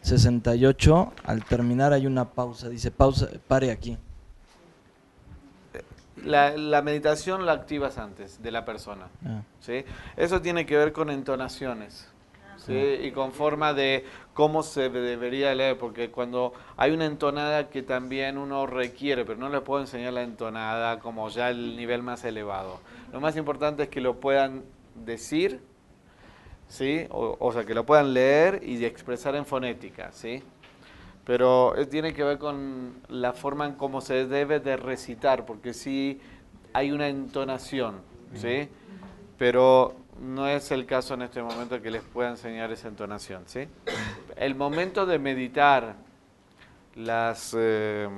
[0.00, 3.98] 68, al terminar hay una pausa, dice pausa, pare aquí.
[6.24, 9.08] La, la meditación la activas antes de la persona.
[9.26, 9.84] Ah, ¿sí?
[10.16, 12.08] Eso tiene que ver con entonaciones
[12.56, 12.98] ¿sí?
[13.02, 18.38] y con forma de cómo se debería leer, porque cuando hay una entonada que también
[18.38, 22.80] uno requiere, pero no le puedo enseñar la entonada como ya el nivel más elevado.
[23.12, 24.62] Lo más importante es que lo puedan
[25.04, 25.60] decir,
[26.68, 27.06] ¿sí?
[27.10, 30.10] o, o sea, que lo puedan leer y expresar en fonética.
[30.12, 30.42] ¿sí?
[31.26, 35.74] Pero eh, tiene que ver con la forma en cómo se debe de recitar, porque
[35.74, 36.20] sí
[36.72, 37.96] hay una entonación,
[38.34, 38.68] ¿sí?
[39.36, 43.68] Pero no es el caso en este momento que les pueda enseñar esa entonación, ¿sí?
[44.36, 45.96] El momento de meditar
[46.94, 48.08] las eh,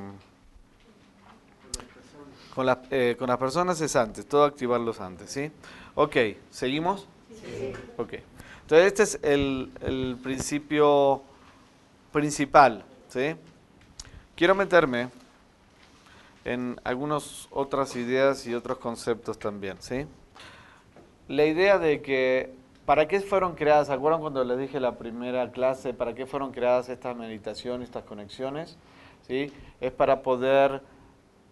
[2.54, 5.50] con las eh, con las personas es antes, todo activarlos antes, ¿sí?
[5.94, 6.16] Ok,
[6.50, 7.06] ¿seguimos?
[7.30, 7.72] Sí.
[7.96, 8.14] Ok.
[8.62, 11.22] Entonces este es el, el principio
[12.12, 13.34] principal, ¿sí?
[14.36, 15.08] Quiero meterme
[16.44, 20.06] en algunas otras ideas y otros conceptos también, ¿sí?
[21.28, 22.54] La idea de que,
[22.86, 23.88] ¿para qué fueron creadas?
[23.88, 28.04] ¿Se acuerdan cuando les dije la primera clase, para qué fueron creadas estas meditaciones, estas
[28.04, 28.78] conexiones?
[29.26, 29.52] ¿Sí?
[29.78, 30.80] Es para poder,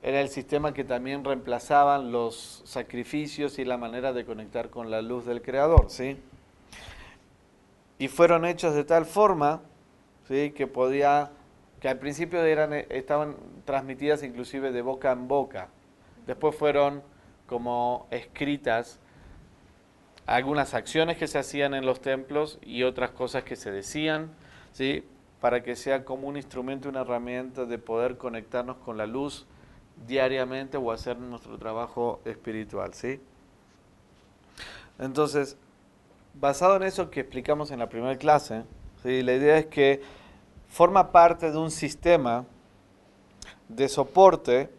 [0.03, 5.03] era el sistema que también reemplazaban los sacrificios y la manera de conectar con la
[5.03, 6.17] luz del Creador, ¿sí?
[7.99, 9.61] Y fueron hechos de tal forma,
[10.27, 10.53] ¿sí?
[10.53, 11.33] Que podía,
[11.81, 13.37] que al principio eran, estaban
[13.67, 15.69] transmitidas inclusive de boca en boca.
[16.27, 17.03] Después fueron
[17.47, 19.01] como escritas
[20.27, 24.31] algunas acciones que se hacían en los templos y otras cosas que se decían,
[24.73, 25.05] ¿sí?
[25.41, 29.47] para que sea como un instrumento, una herramienta de poder conectarnos con la luz
[30.07, 32.93] diariamente o hacer nuestro trabajo espiritual.
[32.93, 33.21] ¿sí?
[34.99, 35.57] Entonces,
[36.35, 38.65] basado en eso que explicamos en la primera clase,
[39.03, 39.23] ¿sí?
[39.23, 40.03] la idea es que
[40.69, 42.45] forma parte de un sistema
[43.69, 44.71] de soporte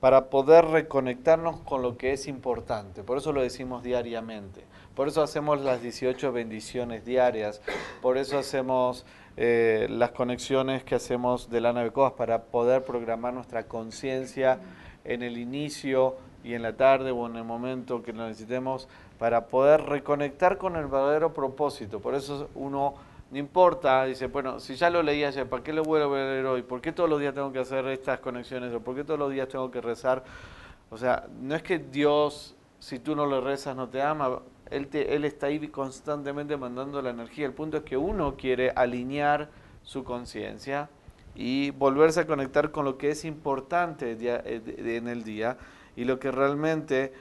[0.00, 3.02] para poder reconectarnos con lo que es importante.
[3.02, 4.64] Por eso lo decimos diariamente.
[4.94, 7.60] Por eso hacemos las 18 bendiciones diarias.
[8.02, 9.06] Por eso hacemos
[9.36, 14.58] eh, las conexiones que hacemos de la nave Coas para poder programar nuestra conciencia
[15.04, 19.46] en el inicio y en la tarde o en el momento que lo necesitemos para
[19.46, 22.00] poder reconectar con el verdadero propósito.
[22.00, 22.94] Por eso uno
[23.30, 26.46] no importa, dice, bueno, si ya lo leí ayer, ¿para qué lo vuelvo a leer
[26.46, 26.62] hoy?
[26.62, 28.72] ¿Por qué todos los días tengo que hacer estas conexiones?
[28.72, 30.22] ¿O por qué todos los días tengo que rezar?
[30.90, 34.40] O sea, no es que Dios, si tú no le rezas, no te ama.
[34.70, 37.46] Él, está ahí constantemente mandando la energía.
[37.46, 39.50] El punto es que uno quiere alinear
[39.82, 40.88] su conciencia
[41.34, 44.62] y volverse a conectar con lo que es importante eh,
[44.96, 45.58] en el día
[45.96, 47.12] y lo que realmente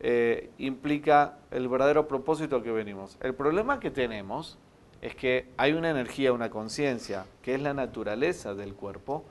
[0.00, 3.18] eh, implica el verdadero propósito que venimos.
[3.20, 4.58] El problema que tenemos
[5.02, 9.24] es que hay una energía, una conciencia, que es la naturaleza del cuerpo,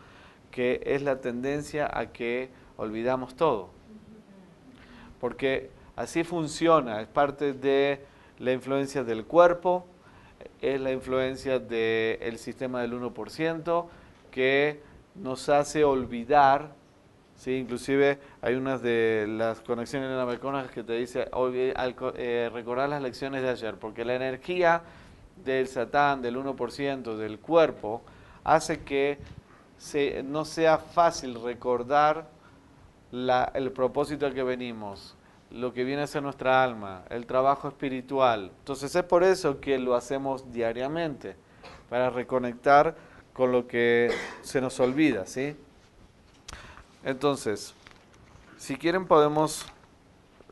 [0.51, 3.69] que es la tendencia a que olvidamos todo.
[5.19, 8.01] Porque así funciona, es parte de
[8.39, 9.85] la influencia del cuerpo,
[10.61, 13.87] es la influencia del sistema del 1%,
[14.31, 14.81] que
[15.15, 16.75] nos hace olvidar
[17.37, 22.49] Sí, inclusive hay unas de las conexiones naveconas que te dice "Olvi- al co- eh,
[22.51, 24.81] recordar las lecciones de ayer, porque la energía
[25.43, 28.01] del satán, del 1% del cuerpo,
[28.43, 29.17] hace que
[29.77, 32.27] se- no sea fácil recordar
[33.11, 35.15] la- el propósito al que venimos,
[35.51, 38.51] lo que viene a ser nuestra alma, el trabajo espiritual.
[38.59, 41.35] Entonces es por eso que lo hacemos diariamente,
[41.89, 42.95] para reconectar
[43.33, 45.55] con lo que se nos olvida, ¿sí?
[47.03, 47.73] Entonces,
[48.57, 49.65] si quieren podemos,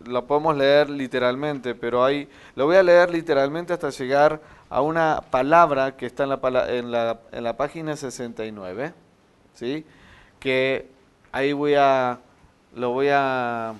[0.05, 4.39] la podemos leer literalmente, pero hay, lo voy a leer literalmente hasta llegar
[4.69, 8.93] a una palabra que está en la, en la, en la página 69,
[9.53, 9.85] ¿sí?
[10.39, 10.87] Que
[11.31, 12.19] ahí voy a,
[12.73, 13.75] lo voy a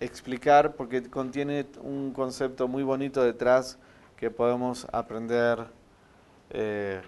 [0.00, 3.78] explicar porque contiene un concepto muy bonito detrás
[4.16, 5.66] que podemos aprender
[6.50, 7.00] eh,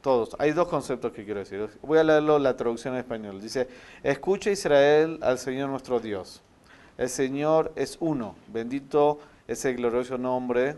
[0.00, 0.36] todos.
[0.38, 1.68] Hay dos conceptos que quiero decir.
[1.82, 3.40] Voy a leerlo la traducción en español.
[3.40, 3.68] Dice,
[4.02, 6.42] escucha Israel al Señor nuestro Dios.
[6.96, 10.76] El Señor es uno, bendito es el glorioso nombre.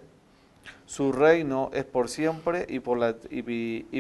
[0.87, 2.81] Su reino es por siempre y,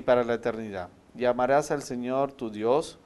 [0.03, 0.89] para la eternidad.
[1.17, 2.99] Y amarás al Señor tu Dios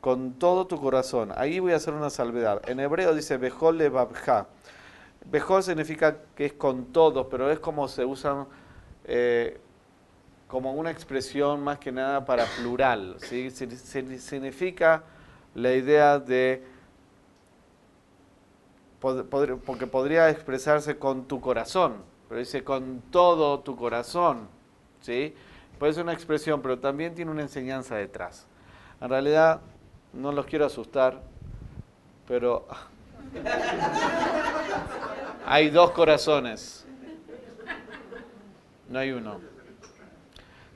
[0.00, 1.32] con todo tu corazón.
[1.36, 2.62] Ahí voy a hacer una salvedad.
[2.68, 4.46] En hebreo dice Bejol Levavja.
[5.30, 8.46] Bejol significa que es con todo, pero es como se usan
[9.04, 9.58] eh,
[10.48, 13.16] como una expresión más que nada para plural.
[13.18, 13.50] ¿sí?
[13.50, 15.02] Si- si- Significa
[15.54, 16.62] la idea de,
[19.00, 21.94] porque podría expresarse con tu corazón,
[22.28, 24.48] pero dice con todo tu corazón.
[25.00, 25.34] ¿sí?
[25.78, 28.46] Puede ser una expresión, pero también tiene una enseñanza detrás.
[29.00, 29.60] En realidad,
[30.12, 31.20] no los quiero asustar,
[32.26, 32.66] pero
[35.46, 36.86] hay dos corazones,
[38.88, 39.40] no hay uno.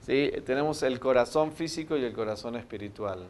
[0.06, 0.30] ¿sí?
[0.44, 3.26] Tenemos el corazón físico y el corazón espiritual.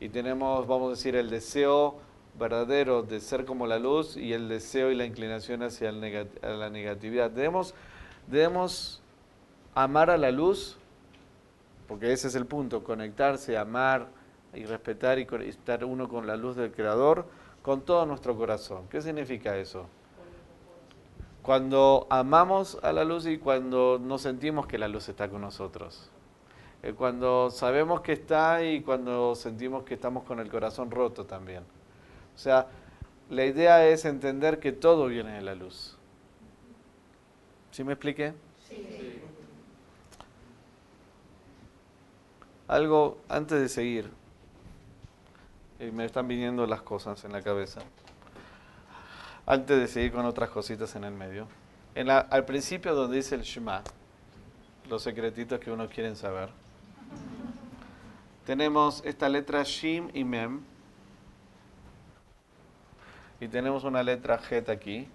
[0.00, 1.96] Y tenemos, vamos a decir, el deseo
[2.38, 6.00] verdadero de ser como la luz y el deseo y la inclinación hacia el
[6.42, 7.30] la negatividad.
[7.30, 7.74] Debemos,
[8.26, 9.02] debemos
[9.74, 10.76] amar a la luz,
[11.88, 14.08] porque ese es el punto, conectarse, amar
[14.54, 17.26] y respetar y estar uno con la luz del Creador
[17.62, 18.88] con todo nuestro corazón.
[18.88, 19.86] ¿Qué significa eso?
[21.42, 26.08] Cuando amamos a la luz y cuando no sentimos que la luz está con nosotros.
[26.82, 31.62] Eh, Cuando sabemos que está y cuando sentimos que estamos con el corazón roto también.
[32.34, 32.66] O sea,
[33.30, 35.96] la idea es entender que todo viene de la luz.
[37.70, 38.34] ¿Sí me expliqué?
[42.68, 44.10] Algo antes de seguir.
[45.80, 47.80] Y me están viniendo las cosas en la cabeza.
[49.46, 51.48] Antes de seguir con otras cositas en el medio.
[51.94, 53.82] En la- al principio donde dice el Shema,
[54.88, 56.50] los secretitos que uno quiere saber,
[58.46, 60.60] tenemos esta letra Shim y Mem.
[63.42, 65.08] Y tenemos una letra Het aquí,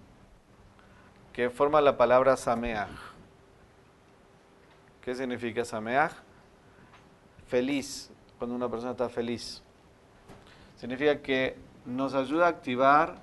[1.32, 2.90] que forma la palabra Sameach.
[5.00, 6.12] ¿Qué significa Sameach?
[7.46, 9.62] Feliz, cuando una persona está feliz.
[10.76, 13.14] Significa que nos ayuda a activar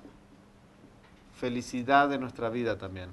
[1.36, 3.10] felicidad de nuestra vida también.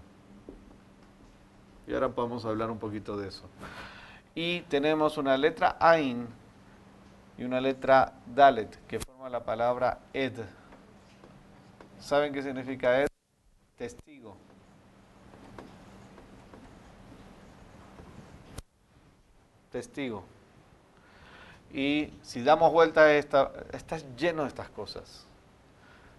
[1.85, 3.47] Y ahora podemos hablar un poquito de eso.
[4.33, 6.27] Y tenemos una letra Ain
[7.37, 10.43] y una letra Dalet, que forma la palabra Ed.
[12.03, 13.07] ¿Saben qué significa Ed?
[13.77, 14.37] Testigo.
[19.71, 20.23] Testigo.
[21.73, 25.25] Y si damos vuelta a esta, está lleno de estas cosas.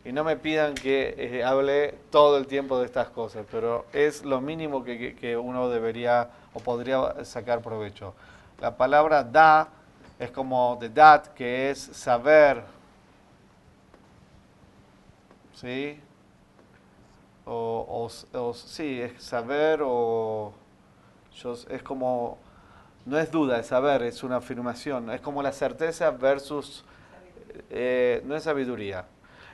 [0.05, 4.25] Y no me pidan que eh, hable todo el tiempo de estas cosas, pero es
[4.25, 8.14] lo mínimo que, que- que uno debería o podría sacar provecho.
[8.61, 9.68] La palabra da
[10.18, 12.62] es como de dat, que es saber.
[15.54, 16.00] ¿Sí?
[17.46, 18.08] O,
[18.54, 20.52] sí, es saber o
[21.68, 22.38] es como,
[23.04, 25.10] no es duda, es saber, es una afirmación.
[25.10, 26.84] Es como la certeza versus,
[27.70, 29.06] eh, no es sabiduría.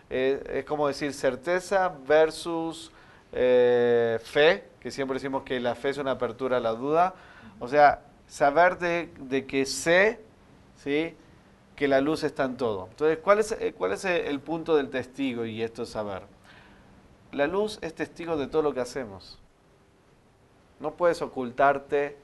[0.08, 2.92] Eh, es como decir certeza versus
[3.32, 7.14] eh, fe, que siempre decimos que la fe es una apertura a la duda.
[7.59, 10.20] O sea, saber de, de que sé,
[10.76, 11.14] ¿sí?
[11.81, 12.89] Que la luz está en todo.
[12.91, 16.24] Entonces, ¿cuál es, eh, ¿cuál es el punto del testigo y esto es saber?
[17.33, 19.39] La luz es testigo de todo lo que hacemos.
[20.78, 22.18] No puedes ocultarte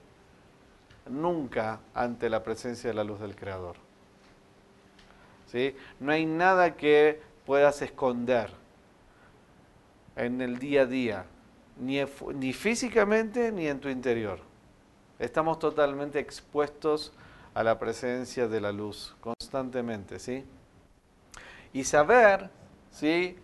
[1.09, 3.77] nunca ante la presencia de la luz del Creador.
[5.47, 5.75] ¿Sí?
[6.01, 8.51] No hay nada que puedas esconder
[10.17, 11.25] en el día a día,
[11.81, 12.05] ni,
[12.35, 14.39] ni físicamente ni en tu interior.
[15.19, 17.15] Estamos totalmente expuestos
[17.57, 20.45] a la presencia de la luz constantemente, ¿sí?
[21.73, 22.51] y saber
[22.91, 23.35] ¿sí?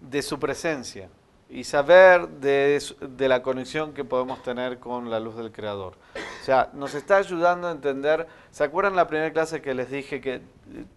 [0.00, 1.08] de su presencia
[1.48, 5.94] y saber de, de la conexión que podemos tener con la luz del Creador.
[6.42, 10.20] O sea, nos está ayudando a entender, ¿se acuerdan la primera clase que les dije
[10.20, 10.40] que eh,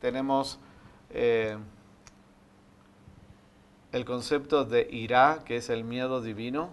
[0.02, 0.58] tenemos
[1.12, 1.60] eh,
[3.92, 6.72] el concepto de irá, que es el miedo divino?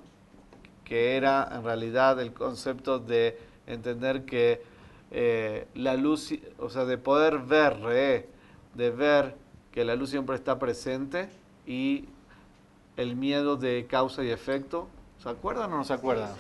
[0.89, 4.63] que era en realidad el concepto de entender que
[5.11, 8.29] eh, la luz, o sea, de poder ver, re,
[8.75, 9.35] de ver
[9.73, 11.29] que la luz siempre está presente
[11.67, 12.07] y
[12.97, 14.89] el miedo de causa y efecto.
[15.23, 16.31] ¿Se acuerdan o no se acuerdan?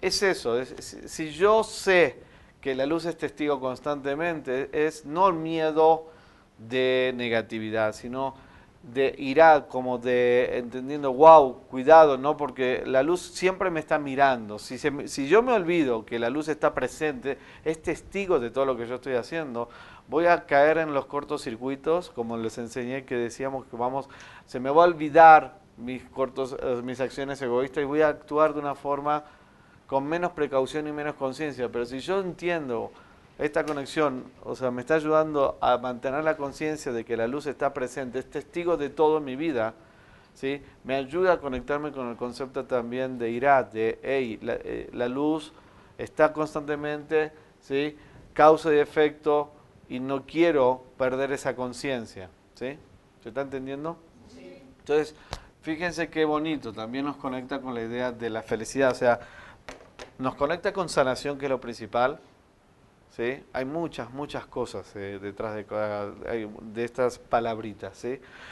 [0.00, 2.20] Es eso, es- si- si yo sé
[2.60, 6.06] que la luz es testigo constantemente, es no el miedo
[6.58, 8.34] de negatividad, sino
[8.82, 12.36] de irá, como de entendiendo, wow, cuidado, ¿no?
[12.36, 14.58] Porque la luz siempre me está mirando.
[14.58, 18.76] Si, si yo me olvido que la luz está presente, es testigo de todo lo
[18.76, 19.68] que yo estoy haciendo,
[20.08, 24.08] voy a caer en los cortocircuitos, como les enseñé que decíamos que vamos,
[24.46, 28.54] se me va a olvidar mis cortos, eh, mis acciones egoístas y voy a actuar
[28.54, 29.24] de una forma
[29.86, 31.68] con menos precaución y menos conciencia.
[31.70, 32.92] Pero si yo entiendo
[33.38, 37.46] esta conexión, o sea, me está ayudando a mantener la conciencia de que la luz
[37.46, 39.74] está presente, es testigo de todo en mi vida,
[40.34, 40.62] ¿sí?
[40.84, 45.08] me ayuda a conectarme con el concepto también de irat, de, hey, la, eh, la
[45.08, 45.52] luz
[45.98, 47.96] está constantemente, ¿sí?
[48.32, 49.50] causa y efecto,
[49.88, 52.28] y no quiero perder esa conciencia.
[52.54, 52.78] ¿sí?
[53.22, 53.96] ¿Se está entendiendo?
[54.78, 55.14] Entonces,
[55.62, 59.20] fíjense qué bonito, también nos conecta con la idea de la felicidad, o sea,
[60.18, 62.20] nos conecta con sanación, que es lo principal.
[63.52, 68.04] Hay muchas, muchas cosas eh, detrás de, estas palabritas.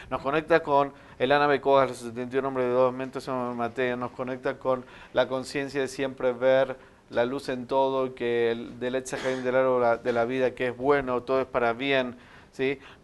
[0.09, 4.13] Nos conecta con el Ana Becoas, los 71 hombres de dos mentes en Mateo, nos
[4.13, 6.79] conecta con la conciencia de siempre ver
[7.11, 10.77] la luz en todo, que el, del Etzahaim del árbol de la vida, que es
[10.77, 12.17] bueno, todo es para bien.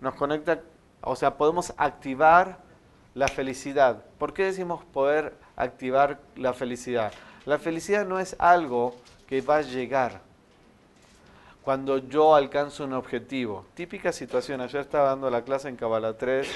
[0.01, 0.63] Nos conecta,
[1.03, 2.59] o sea, podemos activar
[3.15, 4.03] la felicidad.
[4.19, 7.13] ¿Por qué decimos poder activar la felicidad?
[7.45, 8.95] La felicidad no es algo
[9.27, 10.30] que va a llegar
[11.65, 13.67] cuando yo alcanzo un objetivo.
[13.75, 16.49] Típica situación, ayer estaba dando la clase en Kabbalah 3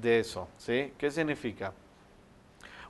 [0.00, 0.48] de eso.
[0.56, 0.92] ¿sí?
[0.98, 1.72] ¿Qué significa?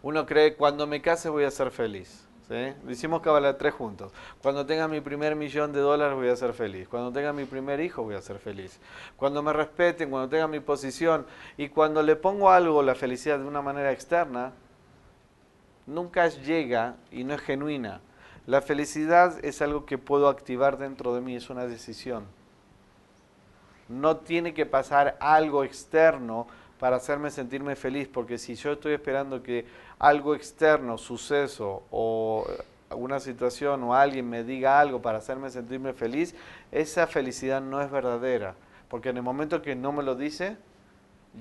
[0.02, 2.26] Uno cree, cuando me case voy a ser feliz.
[2.48, 2.74] ¿sí?
[2.88, 4.12] Hicimos Kabbalah 3 juntos.
[4.42, 6.88] Cuando tenga mi primer millón de dólares voy a ser feliz.
[6.88, 8.78] Cuando tenga mi primer hijo voy a ser feliz.
[9.16, 11.26] Cuando me respeten, cuando tenga mi posición.
[11.56, 14.52] Y cuando le pongo algo, la felicidad, de una manera externa,
[15.86, 18.02] nunca llega y no es genuina.
[18.48, 22.24] La felicidad es algo que puedo activar dentro de mí, es una decisión.
[23.90, 26.46] No tiene que pasar algo externo
[26.80, 29.66] para hacerme sentirme feliz, porque si yo estoy esperando que
[29.98, 32.46] algo externo, suceso o
[32.88, 36.34] alguna situación o alguien me diga algo para hacerme sentirme feliz,
[36.72, 38.54] esa felicidad no es verdadera,
[38.88, 40.56] porque en el momento que no me lo dice,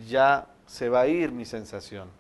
[0.10, 2.17] ya se va a ir mi sensación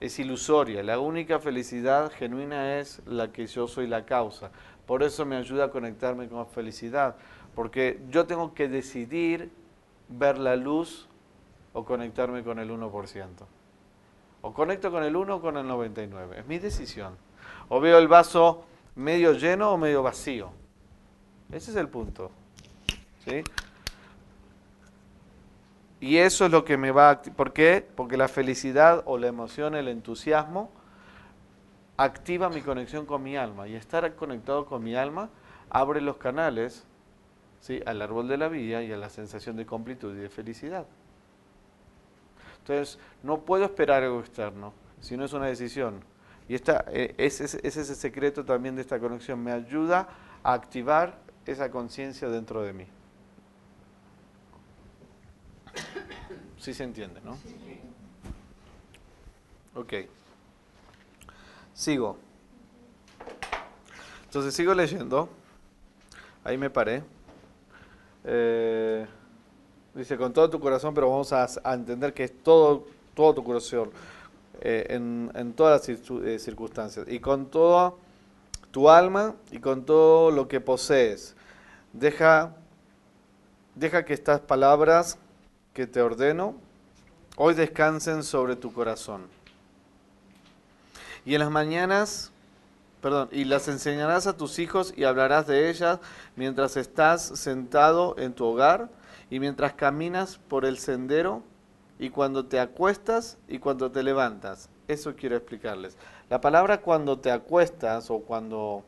[0.00, 0.82] es ilusoria.
[0.82, 4.50] La única felicidad genuina es la que yo soy la causa.
[4.86, 7.16] Por eso me ayuda a conectarme con felicidad.
[7.54, 9.50] Porque yo tengo que decidir
[10.08, 11.08] ver la luz
[11.72, 13.26] o conectarme con el 1%.
[14.40, 16.40] O conecto con el 1 o con el 99.
[16.40, 17.16] Es mi decisión.
[17.68, 20.50] O veo el vaso medio lleno o medio vacío.
[21.50, 22.30] Ese es el punto.
[23.24, 23.42] ¿Sí?
[26.00, 27.22] Y eso es lo que me va a...
[27.22, 27.86] ¿Por qué?
[27.94, 30.70] Porque la felicidad o la emoción, el entusiasmo,
[31.96, 33.66] activa mi conexión con mi alma.
[33.66, 35.30] Y estar conectado con mi alma
[35.70, 36.84] abre los canales
[37.60, 37.80] ¿sí?
[37.84, 40.86] al árbol de la vida y a la sensación de completud y de felicidad.
[42.60, 46.04] Entonces, no puedo esperar algo externo, sino es una decisión.
[46.48, 49.42] Y esta, eh, ese ese es el secreto también de esta conexión.
[49.42, 50.08] Me ayuda
[50.42, 52.86] a activar esa conciencia dentro de mí.
[56.58, 57.38] Sí se entiende, ¿no?
[59.74, 59.94] Ok.
[61.72, 62.18] Sigo.
[64.24, 65.28] Entonces sigo leyendo.
[66.44, 67.02] Ahí me paré.
[68.24, 69.06] Eh,
[69.94, 73.90] dice, con todo tu corazón, pero vamos a, entender que es todo, todo tu corazón,
[74.60, 77.06] eh, en, todas las eh, circunstancias.
[77.08, 77.94] Y con toda
[78.70, 81.36] tu alma y con todo lo que posees.
[81.92, 82.54] Deja,
[83.74, 85.18] deja que estas palabras
[85.78, 86.56] que te ordeno
[87.36, 89.28] hoy descansen sobre tu corazón.
[91.24, 92.32] Y en las mañanas,
[93.00, 96.00] perdón, y las enseñarás a tus hijos y hablarás de ellas
[96.34, 98.88] mientras estás sentado en tu hogar
[99.30, 101.44] y mientras caminas por el sendero
[102.00, 104.70] y cuando te acuestas y cuando te levantas.
[104.88, 105.96] Eso quiero explicarles.
[106.28, 108.82] La palabra cuando te acuestas o cuando,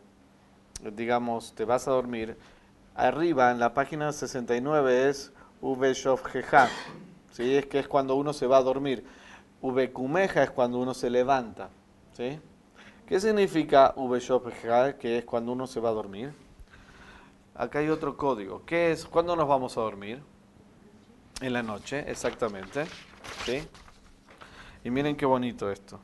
[0.96, 2.36] digamos, te vas a dormir,
[2.96, 6.68] arriba en la página 69 es Uveshofjeja.
[7.32, 7.56] ¿Sí?
[7.56, 9.04] Es que es cuando uno se va a dormir.
[9.62, 11.70] Uvekumeja es cuando uno se levanta.
[12.12, 12.38] ¿Sí?
[13.06, 16.32] ¿Qué significa Uveshofjeja, que es cuando uno se va a dormir?
[17.54, 18.64] Acá hay otro código.
[18.64, 19.04] ¿Qué es?
[19.04, 20.22] ¿Cuándo nos vamos a dormir?
[21.40, 22.86] En la noche, exactamente.
[23.44, 23.66] ¿Sí?
[24.84, 25.98] Y miren qué bonito esto.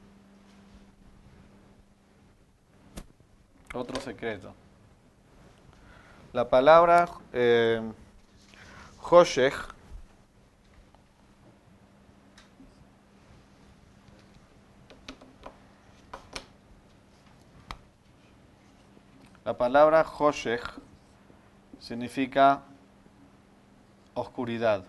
[3.75, 4.55] Otro secreto.
[6.33, 7.81] La palabra eh,
[19.45, 20.65] La palabra Hoshech
[21.79, 22.63] significa
[24.15, 24.83] oscuridad.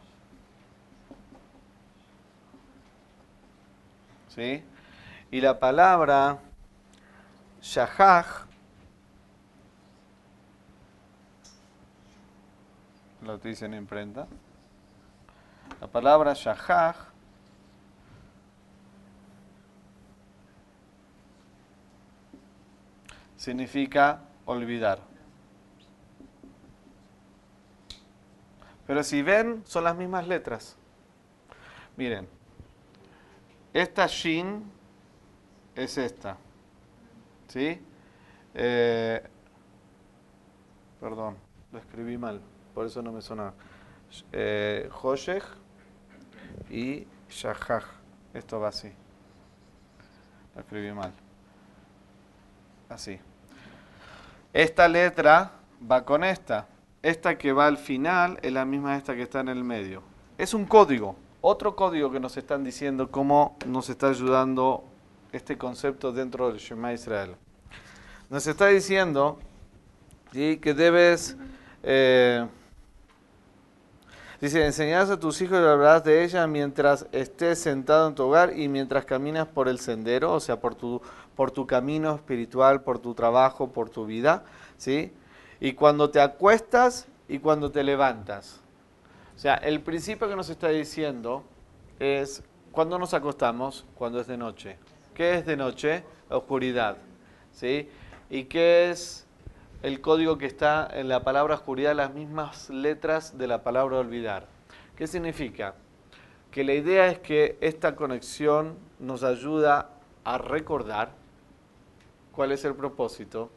[4.29, 4.63] ¿Sí?
[5.29, 6.39] Y la palabra
[7.61, 8.46] Shahaj
[13.27, 14.25] lo dice en imprenta.
[15.81, 16.95] La palabra Shahaj
[23.35, 24.99] significa olvidar.
[28.87, 30.77] Pero si ven, son las mismas letras.
[31.97, 32.29] Miren,
[33.73, 34.71] esta Shin
[35.75, 36.37] es esta.
[37.49, 37.81] ¿Sí?
[38.53, 39.21] Eh,
[41.01, 41.35] perdón,
[41.73, 42.41] lo escribí mal,
[42.77, 43.53] por eso no me suena.
[44.31, 44.87] Eh,
[46.69, 47.83] y Shahaj.
[48.35, 48.91] Esto va así.
[50.53, 51.11] Lo escribí mal.
[52.87, 53.17] Así.
[54.53, 55.53] Esta letra
[55.91, 56.67] va con esta.
[57.01, 60.03] Esta que va al final es la misma esta que está en el medio.
[60.37, 64.83] Es un código, otro código que nos están diciendo cómo nos está ayudando
[65.31, 67.37] este concepto dentro del Shema Israel.
[68.29, 69.39] Nos está diciendo
[70.31, 71.35] que debes,
[71.81, 72.47] eh,
[74.41, 78.57] dice, enseñarás a tus hijos y hablarás de ella mientras estés sentado en tu hogar
[78.57, 81.01] y mientras caminas por el sendero, o sea, por tu,
[81.35, 84.43] por tu camino espiritual, por tu trabajo, por tu vida,
[84.77, 85.11] ¿sí?
[85.59, 88.61] Y cuando te acuestas y cuando te levantas.
[89.35, 91.43] O sea, el principio que nos está diciendo
[91.99, 94.77] es cuando nos acostamos, cuando es de noche.
[95.13, 96.03] ¿Qué es de noche?
[96.29, 96.97] Oscuridad.
[97.51, 97.87] ¿Sí?
[98.29, 99.26] ¿Y qué es
[99.87, 101.95] el código que está en la palabra oscuridad?
[101.95, 104.47] Las mismas letras de la palabra olvidar.
[104.97, 105.75] ¿Qué significa?
[106.51, 109.91] Que la idea es que esta conexión nos ayuda
[110.25, 111.11] a recordar
[112.33, 113.49] cuál es el propósito,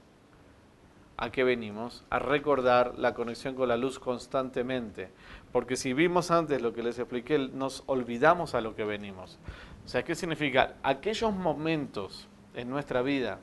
[1.17, 5.11] a qué venimos, a recordar la conexión con la luz constantemente.
[5.51, 9.41] Porque si vimos antes lo que les expliqué, nos olvidamos a lo que venimos.
[9.85, 10.77] O sea, ¿qué significa?
[10.85, 13.41] Aquellos momentos en nuestra vida,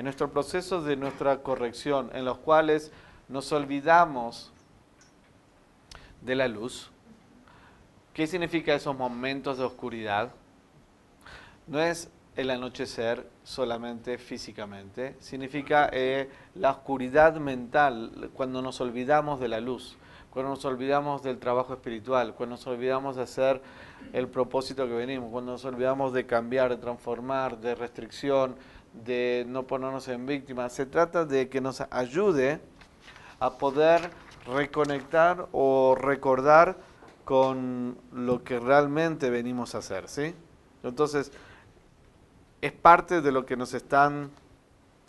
[0.00, 2.90] en nuestro proceso de nuestra corrección, en los cuales
[3.28, 4.50] nos olvidamos
[6.22, 6.90] de la luz.
[8.14, 10.32] ¿Qué significa esos momentos de oscuridad?
[11.66, 19.48] No es el anochecer solamente físicamente, significa eh, la oscuridad mental, cuando nos olvidamos de
[19.48, 19.98] la luz,
[20.30, 23.60] cuando nos olvidamos del trabajo espiritual, cuando nos olvidamos de hacer
[24.14, 28.56] el propósito que venimos, cuando nos olvidamos de cambiar, de transformar, de restricción,
[28.92, 30.68] de no ponernos en víctima.
[30.68, 32.60] Se trata de que nos ayude
[33.38, 34.10] a poder
[34.46, 36.76] reconectar o recordar
[37.24, 40.34] con lo que realmente venimos a hacer, ¿sí?
[40.82, 41.30] Entonces,
[42.60, 44.30] es parte de lo que nos están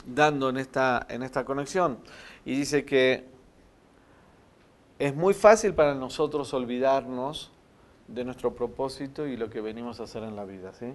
[0.05, 1.97] dando en esta, en esta conexión.
[2.45, 3.25] Y dice que
[4.99, 7.51] es muy fácil para nosotros olvidarnos
[8.07, 10.93] de nuestro propósito y lo que venimos a hacer en la vida, ¿sí?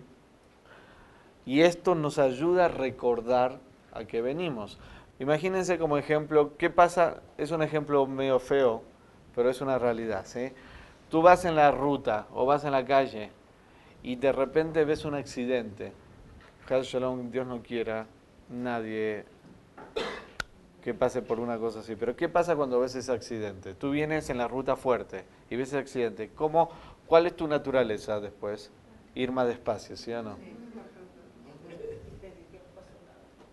[1.47, 3.59] Y esto nos ayuda a recordar
[3.93, 4.79] a qué venimos.
[5.19, 7.23] Imagínense como ejemplo, ¿qué pasa?
[7.39, 8.83] Es un ejemplo medio feo,
[9.35, 10.53] pero es una realidad, ¿sí?
[11.09, 13.31] Tú vas en la ruta o vas en la calle
[14.03, 15.93] y de repente ves un accidente
[17.31, 18.07] Dios no quiera,
[18.51, 19.25] nadie
[20.83, 21.97] que pase por una cosa así.
[21.97, 23.75] Pero ¿qué pasa cuando ves ese accidente?
[23.75, 26.31] Tú vienes en la ruta fuerte y ves ese accidente.
[26.35, 26.71] ¿Cómo,
[27.07, 28.71] ¿Cuál es tu naturaleza después?
[29.15, 30.37] Ir más despacio, ¿sí o no?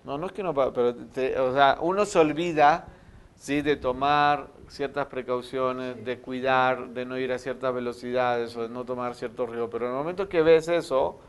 [0.06, 2.88] No, no es que no, pero o sea, uno se olvida
[3.36, 3.62] ¿sí?
[3.62, 8.84] de tomar ciertas precauciones, de cuidar, de no ir a ciertas velocidades o de no
[8.84, 9.70] tomar ciertos riesgos.
[9.72, 11.20] Pero en el momento que ves eso,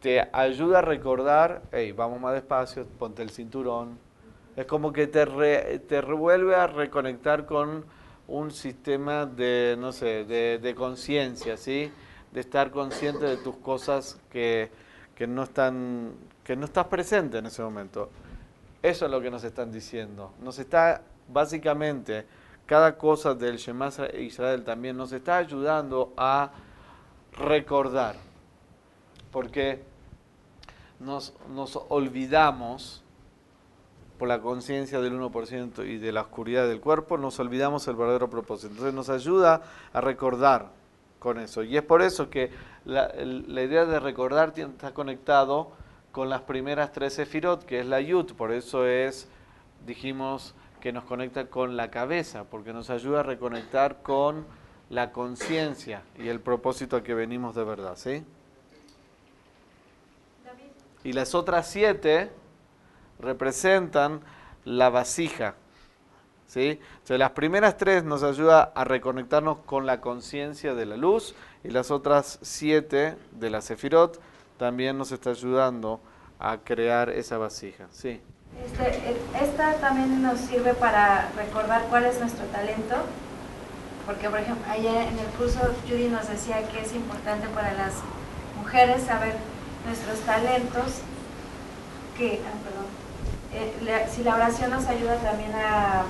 [0.00, 3.98] te ayuda a recordar, hey, vamos más despacio, ponte el cinturón.
[4.56, 5.26] Es como que te,
[5.80, 7.84] te revuelve a reconectar con
[8.26, 11.90] un sistema de, no sé, de, conciencia, ¿sí?
[12.32, 14.70] De estar consciente de tus cosas que,
[15.14, 16.12] que, no están,
[16.50, 18.10] que no estás presente en ese momento.
[18.82, 20.32] Eso es lo que nos están diciendo.
[20.42, 22.26] Nos está básicamente
[22.66, 23.88] cada cosa del Shema
[24.18, 26.50] Israel también nos está ayudando a
[27.38, 28.16] recordar.
[29.30, 29.80] Porque
[30.98, 33.04] nos, nos olvidamos
[34.18, 38.28] por la conciencia del 1% y de la oscuridad del cuerpo, nos olvidamos el verdadero
[38.28, 38.72] propósito.
[38.72, 40.70] Entonces nos ayuda a recordar
[41.20, 41.62] con eso.
[41.62, 42.50] Y es por eso que
[42.84, 45.78] la, la idea de recordar está conectado
[46.12, 48.32] con las primeras tres sefirot, que es la yud.
[48.34, 49.28] Por eso es,
[49.86, 54.46] dijimos, que nos conecta con la cabeza, porque nos ayuda a reconectar con
[54.88, 58.24] la conciencia y el propósito a que venimos de verdad, ¿sí?
[61.04, 62.30] Y las otras siete
[63.20, 64.20] representan
[64.64, 65.54] la vasija.
[66.46, 66.80] ¿sí?
[67.08, 71.34] Las primeras tres nos ayuda a reconectarnos con la conciencia de la luz
[71.64, 74.20] y las otras siete de la sefirot
[74.60, 76.00] también nos está ayudando
[76.38, 77.86] a crear esa vasija.
[77.90, 78.20] ¿sí?
[78.62, 82.96] Este, esta también nos sirve para recordar cuál es nuestro talento,
[84.04, 87.94] porque por ejemplo, ayer en el curso Judy nos decía que es importante para las
[88.58, 89.32] mujeres saber
[89.86, 91.00] nuestros talentos,
[92.18, 92.84] que, ah, perdón,
[93.54, 96.04] eh, si la oración nos ayuda también a,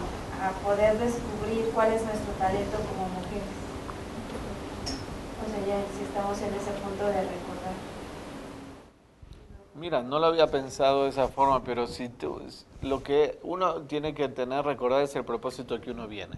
[0.64, 3.61] poder descubrir cuál es nuestro talento como mujeres.
[5.36, 7.49] O sea, ya estamos en ese punto de recordar.
[9.81, 12.39] Mira, no lo había pensado de esa forma, pero si tú,
[12.83, 16.37] lo que uno tiene que tener, recordar es el propósito que uno viene.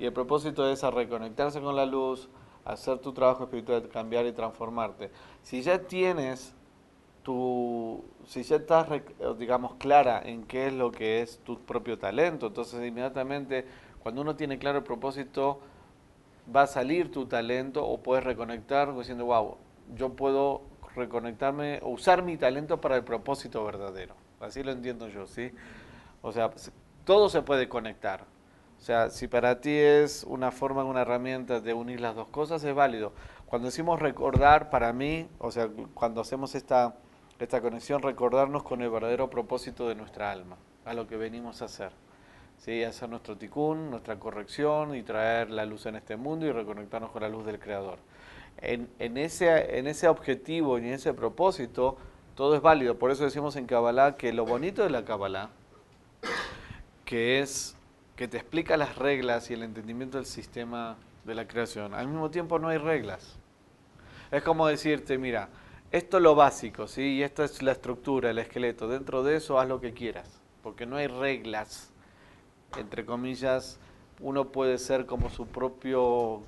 [0.00, 2.30] Y el propósito es a reconectarse con la luz,
[2.64, 5.10] hacer tu trabajo espiritual, cambiar y transformarte.
[5.42, 6.54] Si ya tienes
[7.22, 8.86] tu, si ya estás,
[9.38, 13.66] digamos, clara en qué es lo que es tu propio talento, entonces inmediatamente
[14.02, 15.60] cuando uno tiene claro el propósito,
[16.54, 19.58] va a salir tu talento o puedes reconectar diciendo, wow,
[19.94, 20.62] yo puedo
[20.94, 24.14] reconectarme o usar mi talento para el propósito verdadero.
[24.40, 25.52] Así lo entiendo yo, ¿sí?
[26.22, 26.50] O sea,
[27.04, 28.24] todo se puede conectar.
[28.78, 32.62] O sea, si para ti es una forma, una herramienta de unir las dos cosas,
[32.64, 33.12] es válido.
[33.46, 36.96] Cuando decimos recordar, para mí, o sea, cuando hacemos esta,
[37.38, 41.66] esta conexión, recordarnos con el verdadero propósito de nuestra alma, a lo que venimos a
[41.66, 41.92] hacer.
[42.58, 42.84] ¿Sí?
[42.84, 47.22] Hacer nuestro ticún, nuestra corrección y traer la luz en este mundo y reconectarnos con
[47.22, 47.98] la luz del Creador
[48.58, 51.96] en, ese, en ese objetivo y en ese propósito,
[52.34, 52.98] todo es válido.
[52.98, 55.50] Por eso decimos en Kabbalah que lo bonito de la Kabbalah,
[57.04, 57.76] que es
[58.16, 62.30] que te explica las reglas y el entendimiento del sistema de la creación, al mismo
[62.30, 63.36] tiempo no hay reglas.
[64.30, 65.48] Es como decirte, mira,
[65.90, 67.02] esto es lo básico, ¿sí?
[67.02, 68.88] Y esta es la estructura, el esqueleto.
[68.88, 70.28] Dentro de eso haz lo que quieras,
[70.62, 71.92] porque no hay reglas,
[72.76, 73.78] entre comillas,
[74.20, 76.42] uno puede ser como su propio,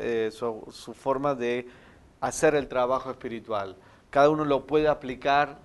[0.00, 1.68] eh, su, forma de
[2.20, 3.76] hacer el trabajo espiritual.
[4.10, 5.58] Cada uno lo puede aplicar,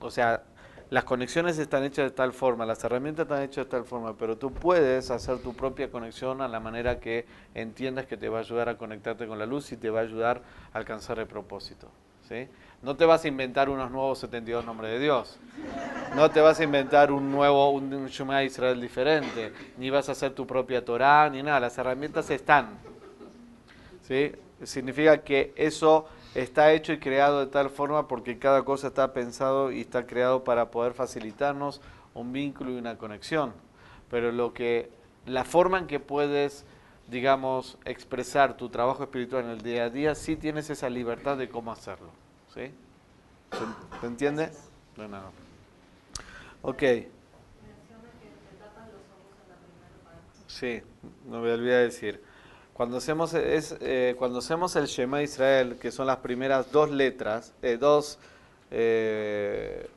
[0.00, 0.42] o sea,
[0.90, 4.36] las conexiones están hechas de tal forma, las herramientas están hechas de tal forma, pero
[4.36, 7.24] tú puedes hacer tu propia conexión a la manera que
[7.54, 10.02] entiendas que te va a ayudar a conectarte con la luz y te va a
[10.02, 10.42] ayudar
[10.72, 11.88] a alcanzar el propósito.
[12.28, 12.46] ¿sí?
[12.82, 15.38] No te vas a inventar unos nuevos 72 nombres de Dios.
[16.16, 19.52] No te vas a inventar un nuevo, un, Shema Israel diferente.
[19.78, 21.60] Ni vas a hacer tu propia Torah, ni nada.
[21.60, 22.70] Las herramientas están.
[24.02, 24.32] ¿Sí?
[24.64, 29.70] Significa que eso está hecho y creado de tal forma porque cada cosa está pensado
[29.70, 31.80] y está creado para poder facilitarnos
[32.14, 33.52] un vínculo y una conexión.
[34.10, 34.90] Pero lo que,
[35.24, 36.64] la forma en que puedes,
[37.06, 41.48] digamos, expresar tu trabajo espiritual en el día a día, sí tienes esa libertad de
[41.48, 42.10] cómo hacerlo.
[42.54, 42.70] ¿Sí?
[44.00, 44.50] ¿Se, entiende?
[44.96, 45.32] No, no.
[46.62, 46.82] Ok.
[50.46, 50.82] Sí,
[51.26, 52.22] no me olvidé de decir.
[52.74, 57.54] Cuando hacemos, es, eh, cuando hacemos el Shema Israel, que son las primeras dos letras,
[57.62, 58.18] eh, dos,
[58.70, 59.88] eh,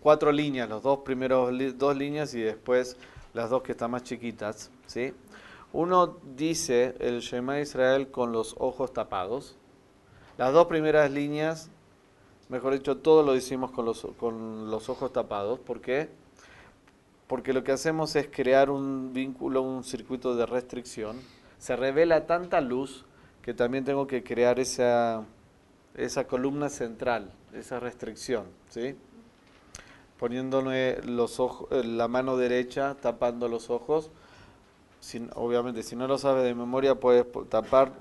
[0.00, 2.96] cuatro líneas, los dos primeros dos líneas y después
[3.32, 5.14] las dos que están más chiquitas, ¿sí?
[5.72, 9.56] Uno dice el Shema Israel con los ojos tapados,
[10.38, 11.70] las dos primeras líneas,
[12.48, 15.58] mejor dicho, todo lo hicimos con los, con los ojos tapados.
[15.60, 16.10] ¿Por qué?
[17.26, 21.16] Porque lo que hacemos es crear un vínculo, un circuito de restricción.
[21.58, 23.04] Se revela tanta luz
[23.42, 25.24] que también tengo que crear esa,
[25.94, 28.96] esa columna central, esa restricción, ¿sí?
[30.18, 34.10] Poniéndole los ojos, la mano derecha tapando los ojos.
[35.00, 37.92] Sin, obviamente, si no lo sabes de memoria, puedes tapar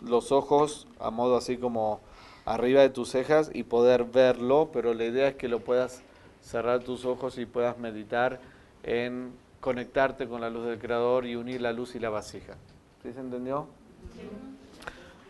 [0.00, 2.00] los ojos a modo así como
[2.44, 6.02] arriba de tus cejas y poder verlo, pero la idea es que lo puedas
[6.42, 8.40] cerrar tus ojos y puedas meditar
[8.84, 12.54] en conectarte con la luz del Creador y unir la luz y la vasija.
[13.02, 13.66] ¿Sí se entendió?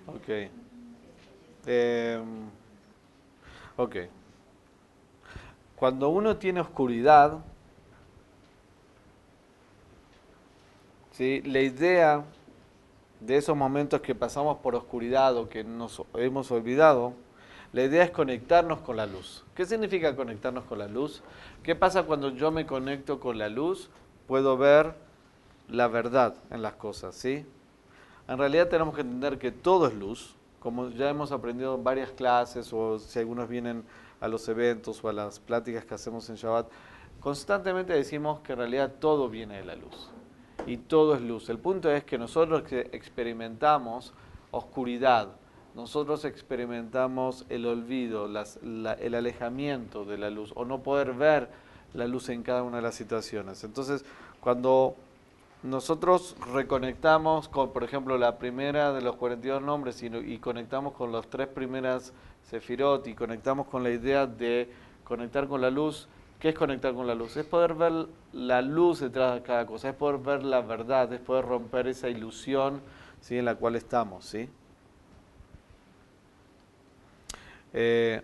[0.07, 0.51] Ok.
[1.67, 2.21] Eh,
[3.77, 3.97] ok.
[5.75, 7.39] Cuando uno tiene oscuridad,
[11.13, 11.41] ¿sí?
[11.43, 12.25] La idea
[13.21, 17.15] de esos momentos que pasamos por oscuridad o que nos hemos olvidado,
[17.73, 19.45] la idea es conectarnos con la luz.
[19.55, 21.23] ¿Qué significa conectarnos con la luz?
[21.63, 23.91] ¿Qué pasa cuando yo me conecto con la luz?
[24.27, 24.95] Puedo ver
[25.69, 27.45] la verdad en las cosas, ¿sí?
[28.29, 32.11] En realidad tenemos que entender que todo es luz, como ya hemos aprendido en varias
[32.11, 33.85] clases o si algunos vienen
[34.21, 36.69] a los eventos o a las pláticas que hacemos en Shabbat,
[37.21, 40.11] constantemente decimos que en realidad todo viene de la luz
[40.67, 41.49] y todo es luz.
[41.49, 44.13] El punto es que nosotros experimentamos
[44.51, 45.29] oscuridad,
[45.75, 51.49] nosotros experimentamos el olvido, el alejamiento de la luz o no poder ver
[51.95, 53.63] la luz en cada una de las situaciones.
[53.65, 54.05] Entonces,
[54.41, 54.97] cuando
[55.63, 61.13] nosotros reconectamos con, por ejemplo, la primera de los 42 nombres y, y conectamos con
[61.13, 62.13] las tres primeras
[62.51, 64.71] Sefirot y conectamos con la idea de
[65.05, 66.09] conectar con la luz,
[66.47, 67.37] ¿qué es conectar con la luz?
[67.37, 71.19] Es poder ver la luz detrás de cada cosa, es poder ver la verdad, es
[71.19, 72.83] poder romper esa ilusión
[73.21, 73.37] ¿sí?
[73.37, 74.27] en la cual estamos.
[74.27, 74.49] ¿sí?
[77.73, 78.23] Eh,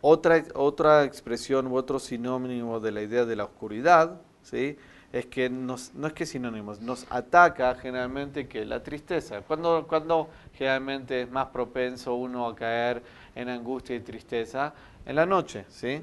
[0.00, 4.78] otra, otra expresión u otro sinónimo de la idea de la oscuridad, ¿sí?
[5.12, 9.42] es que nos, no es que sinónimos, nos ataca generalmente que la tristeza.
[9.42, 13.02] Cuando, cuando generalmente es más propenso uno a caer
[13.34, 14.72] en angustia y tristeza,
[15.04, 16.02] en la noche, ¿sí?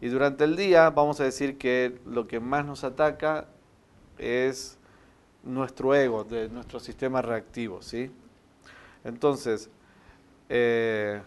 [0.00, 3.46] Y durante el día vamos a decir que lo que más nos ataca
[4.18, 4.78] es
[5.42, 8.10] nuestro ego, de nuestro sistema reactivo, ¿sí?
[9.04, 9.70] Entonces,
[10.48, 11.20] eh,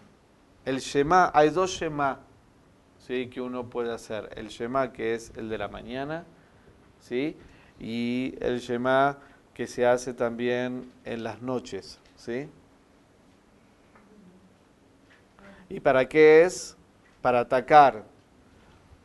[0.64, 2.20] el Shema, hay dos Shema,
[3.00, 3.28] ¿sí?
[3.28, 4.30] Que uno puede hacer.
[4.36, 6.26] El Shema que es el de la mañana,
[7.00, 7.38] ¿sí?
[7.80, 9.18] Y el Shema
[9.54, 12.50] que se hace también en las noches, ¿sí?
[15.70, 16.78] ¿Y para qué es?
[17.22, 18.15] Para atacar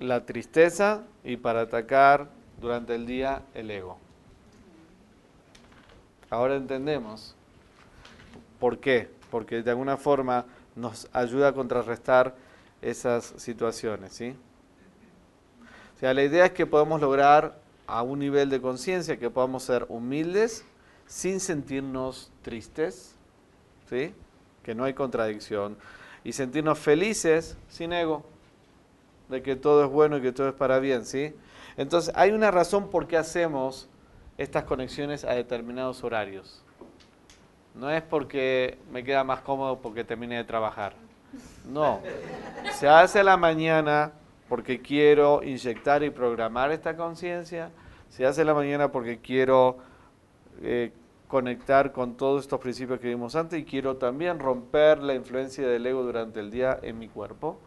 [0.00, 2.28] la tristeza y para atacar
[2.60, 3.98] durante el día el ego.
[6.30, 7.36] Ahora entendemos
[8.58, 12.34] por qué, porque de alguna forma nos ayuda a contrarrestar
[12.82, 14.34] esas situaciones, ¿sí?
[15.96, 19.64] O sea, la idea es que podemos lograr a un nivel de conciencia que podamos
[19.64, 20.64] ser humildes
[21.06, 23.16] sin sentirnos tristes,
[23.88, 24.14] ¿sí?
[24.62, 25.76] Que no hay contradicción
[26.24, 28.24] y sentirnos felices sin ego,
[29.30, 31.34] de que todo es bueno y que todo es para bien, ¿sí?
[31.76, 33.88] Entonces, hay una razón por qué hacemos
[34.36, 36.62] estas conexiones a determinados horarios.
[37.74, 40.94] No es porque me queda más cómodo porque termine de trabajar.
[41.70, 42.00] No.
[42.72, 44.12] Se hace a la mañana
[44.48, 47.70] porque quiero inyectar y programar esta conciencia.
[48.08, 49.78] Se hace a la mañana porque quiero
[50.62, 50.92] eh,
[51.28, 55.86] conectar con todos estos principios que vimos antes y quiero también romper la influencia del
[55.86, 57.60] ego durante el día en mi cuerpo.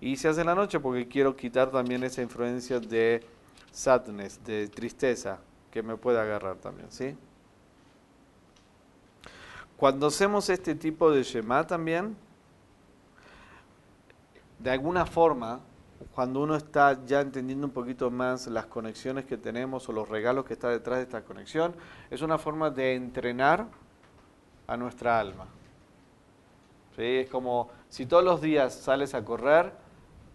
[0.00, 3.22] Y se hace en la noche porque quiero quitar también esa influencia de
[3.70, 5.38] sadness, de tristeza
[5.70, 7.16] que me puede agarrar también, ¿sí?
[9.76, 12.16] Cuando hacemos este tipo de Shema también,
[14.58, 15.60] de alguna forma
[16.14, 20.44] cuando uno está ya entendiendo un poquito más las conexiones que tenemos o los regalos
[20.44, 21.74] que está detrás de esta conexión,
[22.10, 23.66] es una forma de entrenar
[24.66, 25.46] a nuestra alma.
[26.96, 27.02] ¿Sí?
[27.02, 29.72] Es como si todos los días sales a correr,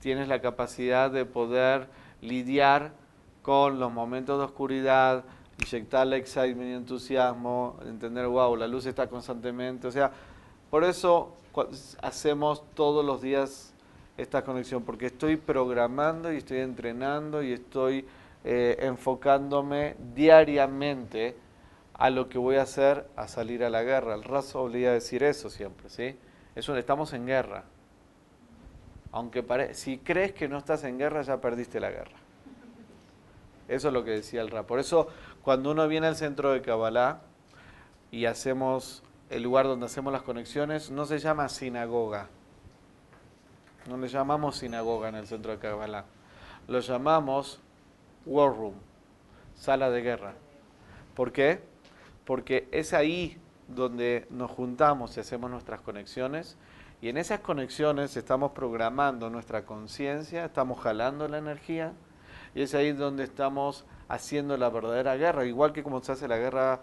[0.06, 1.88] tienes la capacidad de poder
[2.22, 2.92] lidiar
[3.42, 5.24] con los momentos de oscuridad,
[5.60, 9.88] inyectarle excitement y entusiasmo, entender, wow, la luz está constantemente.
[9.88, 10.12] O sea,
[10.70, 11.34] por eso
[12.04, 13.74] hacemos todos los días
[14.16, 18.06] esta conexión, porque estoy programando y estoy entrenando y estoy
[18.44, 21.36] eh, enfocándome diariamente
[21.96, 24.14] a lo que voy a hacer a salir a la guerra.
[24.14, 26.16] El raso obliga a decir eso siempre, ¿sí?
[26.56, 27.64] Estamos en guerra.
[29.16, 32.18] Aunque pare si crees que no estás en guerra, ya perdiste la guerra.
[33.70, 34.64] Eso es lo que decía el Ra.
[34.64, 35.08] Por eso,
[35.42, 37.22] cuando uno viene al centro de Kabbalah
[38.12, 42.28] y hacemos el lugar donde hacemos las conexiones, no se llama sinagoga,
[43.88, 46.04] no le llamamos sinagoga en el centro de Kabbalah.
[46.68, 47.62] Lo llamamos
[48.26, 48.76] war room,
[49.56, 50.34] sala de guerra.
[51.16, 51.62] ¿Por qué?
[52.26, 53.40] Porque es ahí
[53.70, 56.58] donde nos juntamos y hacemos nuestras conexiones.
[57.06, 61.94] Y en esas conexiones estamos programando nuestra conciencia, estamos jalando la energía.
[62.56, 65.46] Y es ahí donde estamos haciendo la verdadera guerra.
[65.46, 66.82] Igual que como se hace la guerra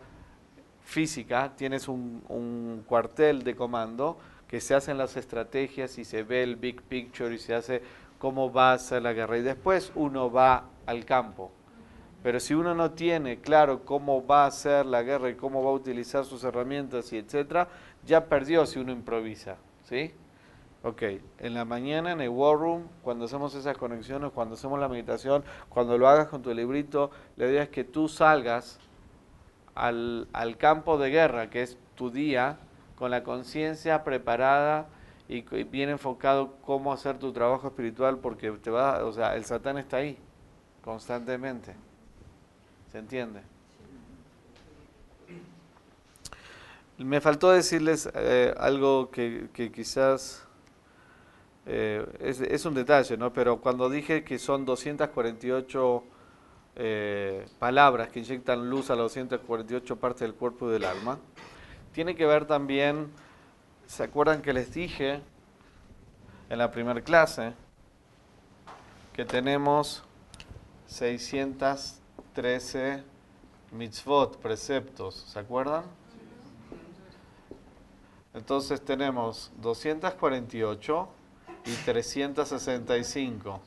[0.85, 4.17] física, tienes un, cuartel de comando
[4.47, 7.83] que se hacen las estrategias y se ve el big picture y se hace
[8.21, 9.39] cómo va a ser la guerra.
[9.39, 11.51] Y después uno va al campo.
[12.23, 15.71] Pero si uno no tiene claro cómo va a ser la guerra y cómo va
[15.71, 17.67] a utilizar sus herramientas y etcétera,
[18.07, 19.57] ya perdió si uno improvisa.
[19.93, 20.11] ¿Sí?
[20.85, 21.03] Ok,
[21.39, 25.45] en la mañana en el War Room, cuando hacemos esas conexiones, cuando hacemos la meditación,
[25.69, 28.81] cuando lo hagas con tu librito, la idea es que tú salgas
[29.75, 32.57] al, al campo de guerra, que es tu día,
[32.97, 34.87] con la conciencia preparada
[35.29, 39.45] y y bien enfocado cómo hacer tu trabajo espiritual, porque te va, o sea, el
[39.45, 40.17] Satán está ahí
[40.83, 41.75] constantemente.
[42.91, 43.43] ¿Se entiende?
[47.05, 50.47] Me faltó decirles eh, algo que, que quizás
[51.65, 53.33] eh, es, un detalle, ¿no?
[53.33, 56.05] Pero cuando dije que son 248
[56.75, 61.21] eh, palabras que inyectan luz a las 248 partes del cuerpo y del alma,
[61.93, 63.13] tiene que ver también,
[63.87, 65.21] ¿se acuerdan que les dije
[66.51, 67.53] en la primera clase
[69.13, 70.03] que tenemos
[70.87, 73.05] 613
[73.71, 75.85] mitzvot, preceptos, ¿se acuerdan?
[78.35, 81.09] Entonces tenemos 248
[81.67, 83.61] y 365.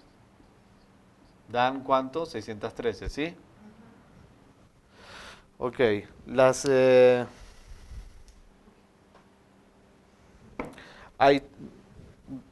[1.47, 2.26] ¿Dan cuánto?
[2.26, 3.36] 613, ¿sí?
[5.57, 5.80] Ok,
[6.28, 6.66] las...
[6.70, 7.26] eh,
[11.18, 11.41] hay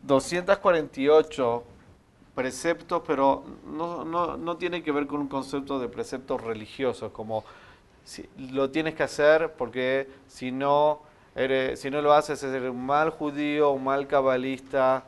[0.04, 1.64] 248
[2.36, 7.44] preceptos, pero no, no, no tiene que ver con un concepto de preceptos religiosos, como
[8.04, 11.02] si- lo tienes que hacer porque si no,
[11.76, 15.04] si no lo haces eres un mal judío, un mal cabalista,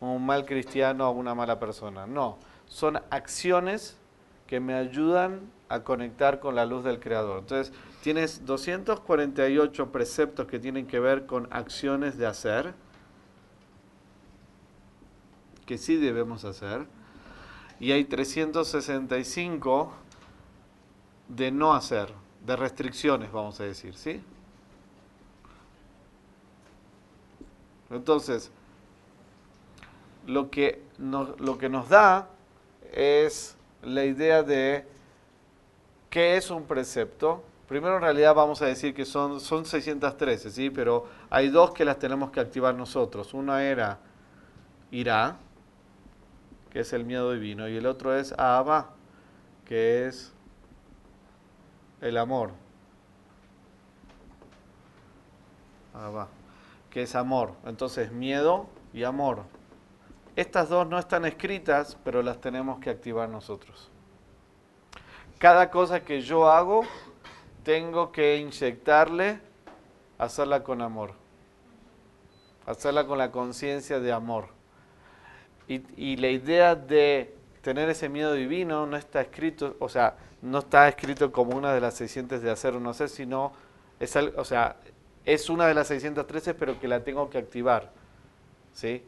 [0.00, 2.06] un mal cristiano o una mala persona.
[2.06, 3.96] No, son acciones
[4.46, 7.40] que me ayudan a conectar con la luz del Creador.
[7.40, 7.72] Entonces,
[8.02, 12.74] tienes 248 preceptos que tienen que ver con acciones de hacer,
[15.66, 16.86] que sí debemos hacer,
[17.78, 19.92] y hay 365
[21.28, 22.12] de no hacer,
[22.44, 24.22] de restricciones, vamos a decir, ¿sí?
[27.90, 28.50] Entonces,
[30.26, 32.28] lo que nos, lo que nos da
[32.92, 34.86] es la idea de
[36.10, 37.42] qué es un precepto.
[37.66, 40.70] Primero, en realidad, vamos a decir que son, son 613, ¿sí?
[40.70, 43.34] Pero hay dos que las tenemos que activar nosotros.
[43.34, 43.98] Una era
[44.90, 45.36] irá,
[46.70, 48.90] que es el miedo divino, y el otro es Abba,
[49.64, 50.32] que es
[52.00, 52.52] el amor.
[55.94, 56.28] Abba,
[56.90, 57.52] que es amor.
[57.64, 59.42] Entonces, miedo y amor.
[60.36, 63.90] Estas dos no están escritas, pero las tenemos que activar nosotros.
[65.38, 66.82] Cada cosa que yo hago,
[67.62, 69.40] tengo que inyectarle,
[70.18, 71.12] hacerla con amor.
[72.66, 74.48] Hacerla con la conciencia de amor.
[75.66, 80.88] Y, la idea de tener ese miedo divino no está escrito, o sea, no está
[80.88, 83.52] escrito como una de las 600 de hacer o no hacer, sino
[84.00, 84.76] es, o sea,
[85.24, 87.90] es una de las 613, pero que la tengo que activar.
[88.72, 89.02] ¿Sí?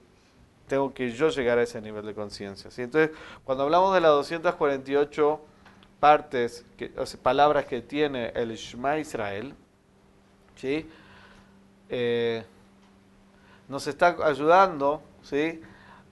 [0.67, 2.71] Tengo que yo llegar a ese nivel de conciencia.
[2.71, 2.83] ¿sí?
[2.83, 5.41] Entonces, cuando hablamos de las 248
[5.99, 9.55] partes, que, o sea, palabras que tiene el Shema Israel,
[10.57, 10.89] ¿sí?
[11.89, 12.45] Eh,
[13.69, 15.61] nos está ayudando ¿sí?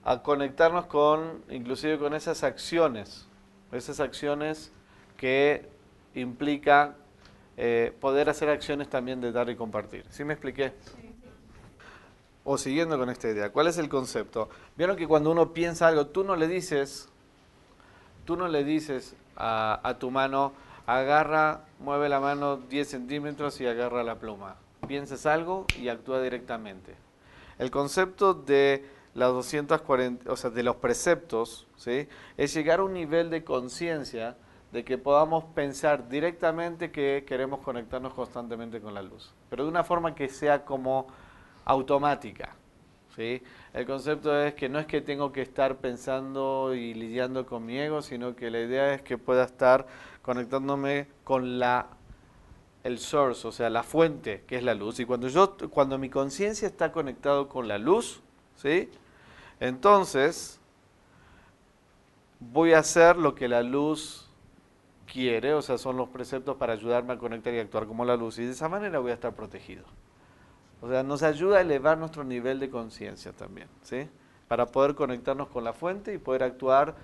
[0.03, 3.27] a conectarnos con, inclusive con esas acciones,
[3.71, 4.71] esas acciones
[5.17, 5.67] que
[6.15, 6.95] implica
[7.61, 10.05] eh, poder hacer acciones también de dar y compartir.
[10.09, 10.71] ¿Sí me expliqué?
[12.45, 14.47] O siguiendo con esta idea, ¿cuál es el concepto?
[14.77, 17.09] Vieron que cuando uno piensa algo, tú no le dices,
[18.23, 20.53] tú no le dices a, a tu mano,
[20.85, 24.55] agarra, mueve la mano 10 centímetros y agarra la pluma.
[24.87, 26.95] Piensas algo y actúa directamente.
[27.57, 28.85] El concepto de
[29.15, 32.07] las 240, o sea, de los preceptos, ¿sí?
[32.37, 34.37] es llegar a un nivel de conciencia
[34.71, 39.83] de que podamos pensar directamente que queremos conectarnos constantemente con la luz, pero de una
[39.83, 41.07] forma que sea como
[41.65, 42.55] automática.
[43.15, 43.41] ¿sí?
[43.73, 47.77] El concepto es que no es que tengo que estar pensando y lidiando con mi
[47.79, 49.87] ego, sino que la idea es que pueda estar
[50.21, 51.87] conectándome con la
[52.83, 54.99] el source, o sea, la fuente, que es la luz.
[54.99, 58.21] Y cuando yo cuando mi conciencia está conectado con la luz,
[58.55, 58.89] ¿sí?
[59.59, 60.59] Entonces
[62.39, 64.28] voy a hacer lo que la luz
[65.11, 68.39] quiere, o sea, son los preceptos para ayudarme a conectar y actuar como la luz
[68.39, 69.83] y de esa manera voy a estar protegido.
[70.81, 74.07] O sea, nos ayuda a elevar nuestro nivel de conciencia también, ¿sí?
[74.47, 76.95] Para poder conectarnos con la fuente y poder actuar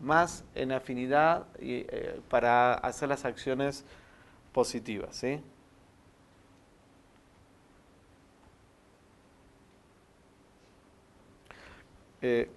[0.00, 3.84] más en afinidad y, eh, para hacer las acciones
[4.52, 5.40] positivas, ¿sí?
[12.20, 12.48] Eh,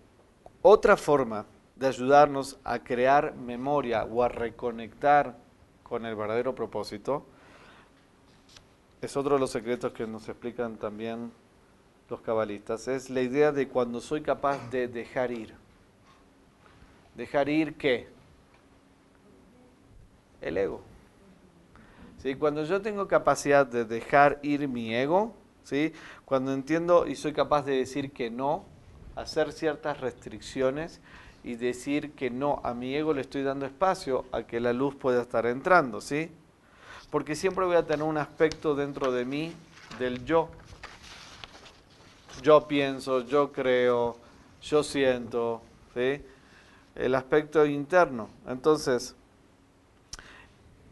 [0.62, 1.46] otra forma
[1.76, 5.38] de ayudarnos a crear memoria o a reconectar
[5.84, 7.26] con el verdadero propósito
[9.06, 11.32] es otro de los secretos que nos explican también
[12.10, 15.54] los cabalistas, es la idea de cuando soy capaz de dejar ir.
[17.16, 18.08] ¿Dejar ir qué?
[20.42, 20.82] El ego.
[22.18, 22.36] ¿sí?
[22.36, 25.94] Cuando yo tengo capacidad de dejar ir mi ego, ¿sí?
[26.26, 28.66] cuando entiendo y soy capaz de decir que no,
[29.16, 31.00] hacer ciertas restricciones
[31.46, 34.96] y decir que no, a mi ego le estoy dando espacio a que la luz
[34.96, 36.32] pueda estar entrando, ¿sí?
[37.12, 39.54] Porque siempre voy a tener un aspecto dentro de mí
[40.00, 40.50] del yo.
[42.42, 44.18] Yo pienso, yo creo,
[44.60, 45.62] yo siento,
[45.94, 46.20] ¿sí?
[46.96, 48.28] El aspecto interno.
[48.48, 49.14] Entonces,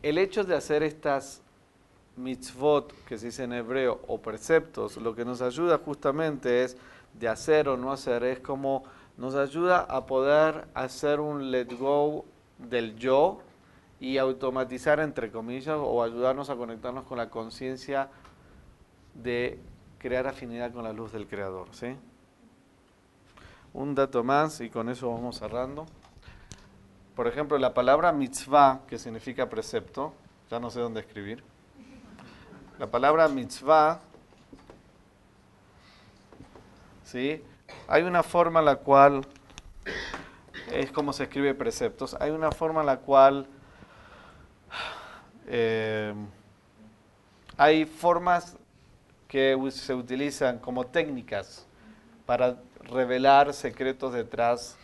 [0.03, 1.41] el hecho de hacer estas
[2.15, 6.77] mitzvot, que se dice en hebreo, o preceptos, lo que nos ayuda justamente es
[7.19, 8.83] de hacer o no hacer, es como
[9.17, 12.25] nos ayuda a poder hacer un let go
[12.57, 13.39] del yo
[13.99, 18.09] y automatizar, entre comillas, o ayudarnos a conectarnos con la conciencia
[19.13, 19.59] de
[19.99, 21.69] crear afinidad con la luz del Creador.
[21.71, 21.95] ¿sí?
[23.73, 25.85] Un dato más y con eso vamos cerrando.
[27.15, 30.13] Por ejemplo, la palabra mitzvah, que significa precepto,
[30.49, 31.43] ya no sé dónde escribir.
[32.79, 34.01] La palabra mitzvah,
[37.03, 37.41] ¿sí?
[37.87, 39.25] Hay una forma en la cual,
[40.71, 43.47] es como se escribe preceptos, hay una forma en la cual
[45.47, 46.13] eh,
[47.57, 48.57] hay formas
[49.27, 51.65] que se utilizan como técnicas
[52.25, 54.77] para revelar secretos detrás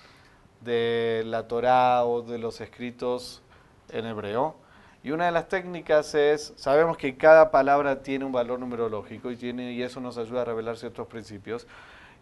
[0.62, 3.42] de la Torá o de los escritos
[3.90, 4.56] en hebreo.
[5.04, 9.38] Y una de las técnicas es, sabemos que cada palabra tiene un valor numerológico y,
[9.38, 11.66] tiene, y eso nos ayuda a revelar ciertos principios.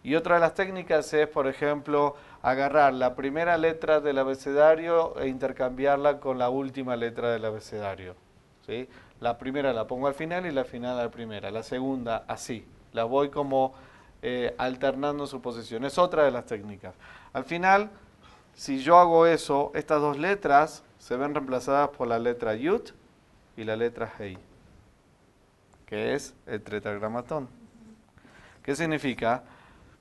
[0.02, 5.28] Y otra de las técnicas es, por ejemplo, agarrar la primera letra del abecedario e
[5.28, 8.14] intercambiarla con la última letra del abecedario.
[8.66, 8.88] ¿sí?
[9.20, 11.50] La primera la pongo al final y la final a la primera.
[11.50, 12.64] La segunda así.
[12.92, 13.74] La voy como
[14.22, 15.84] eh, alternando su posición.
[15.84, 16.94] Es otra de las técnicas.
[17.32, 17.90] Al final,
[18.54, 22.82] si yo hago eso, estas dos letras se ven reemplazadas por la letra Yud
[23.56, 24.38] y la letra Hei,
[25.86, 27.48] que es el tetragramatón.
[28.62, 29.42] ¿Qué significa?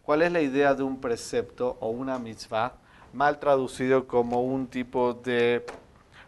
[0.08, 2.72] ¿Cuál es la idea de un precepto o una mitzvah?
[3.12, 5.66] Mal traducido como un tipo de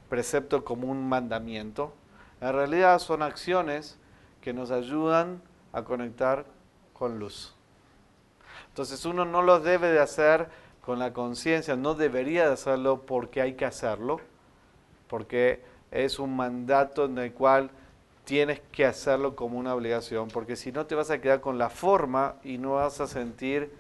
[0.10, 1.94] precepto, como un mandamiento.
[2.42, 3.98] En realidad son acciones
[4.42, 6.44] que nos ayudan a conectar
[6.92, 7.56] con luz.
[8.68, 10.50] Entonces uno no lo debe de hacer
[10.82, 14.20] con la conciencia, no debería de hacerlo porque hay que hacerlo,
[15.08, 17.72] porque es un mandato en el cual
[18.30, 21.72] tienes que hacerlo como una obligación, porque si no te vas a quedar con la
[21.72, 23.72] forma y no vas a sentir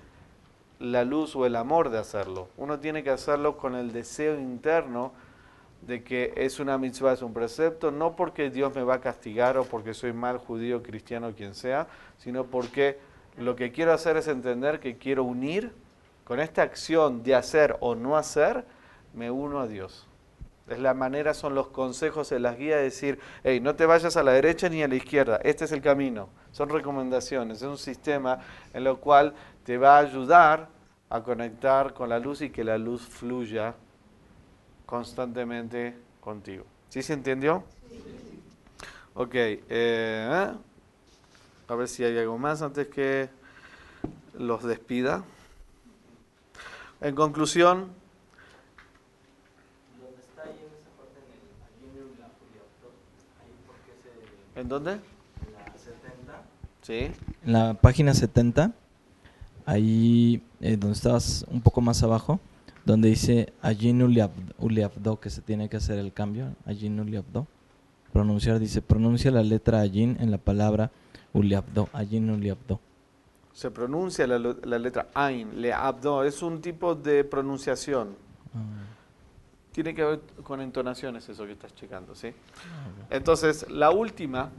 [0.80, 2.48] la luz o el amor de hacerlo.
[2.58, 5.12] Uno tiene que hacerlo con el deseo interno
[5.84, 9.56] de que es una mitzvah, es un precepto, no porque Dios me va a castigar
[9.60, 11.86] o porque soy mal judío, cristiano, quien sea,
[12.18, 12.98] sino porque
[13.38, 15.72] lo que quiero hacer es entender que quiero unir
[16.24, 18.66] con esta acción de hacer o no hacer,
[19.14, 20.09] me uno a Dios.
[20.70, 24.16] Es la manera, son los consejos en las guías de decir, hey, no te vayas
[24.18, 26.30] a la derecha ni a la izquierda, este es el camino.
[26.52, 28.40] Son recomendaciones, es un sistema
[28.74, 30.70] en lo cual te va a ayudar
[31.10, 33.74] a conectar con la luz y que la luz fluya
[34.86, 36.66] constantemente contigo.
[36.90, 37.64] ¿Sí se entendió?
[39.16, 40.52] Ok, eh,
[41.68, 43.30] a ver si hay algo más antes que
[44.38, 45.24] los despida.
[47.02, 47.92] En conclusión,
[54.60, 54.92] ¿En dónde?
[54.92, 55.00] En
[55.54, 56.42] la 70.
[56.82, 57.12] Sí.
[57.46, 58.74] En la página 70,
[59.66, 62.42] ahí eh, donde estabas un poco más abajo,
[62.84, 67.48] donde dice Ajin Uliabdo, que se tiene que hacer el cambio, Ajin Uliabdo.
[68.12, 70.92] Pronunciar, dice, pronuncia la letra Ajin en la palabra
[71.32, 72.82] Uliabdo, Ajin Uliabdo.
[73.54, 78.10] Se pronuncia la, la letra Ain, Leabdo, es un tipo de pronunciación.
[78.54, 78.99] Ah.
[79.80, 82.34] Tiene que ver con entonaciones eso que estás checando, ¿sí?
[83.10, 84.50] Entonces, la última,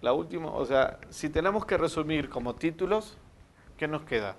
[0.00, 3.18] la última, o sea, si tenemos que resumir como títulos,
[3.76, 4.36] ¿qué nos queda?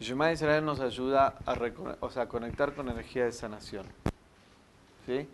[0.00, 1.58] Shema Israel nos ayuda a,
[2.00, 3.84] o sea, conectar con energía de sanación.
[5.04, 5.28] ¿Sí?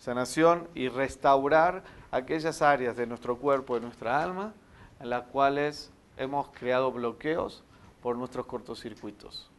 [0.00, 4.54] Sanación y restaurar aquellas áreas de nuestro cuerpo, de nuestra alma,
[4.98, 7.62] en las cuales hemos creado bloqueos
[8.02, 9.52] por nuestros cortocircuitos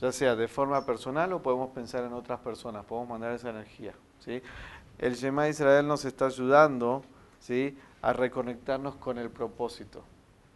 [0.00, 3.94] ya sea de forma personal o podemos pensar en otras personas, podemos mandar esa energía.
[4.20, 4.42] ¿sí?
[4.98, 7.02] El Shema Israel nos está ayudando
[7.40, 7.76] ¿sí?
[8.02, 10.04] a reconectarnos con el propósito,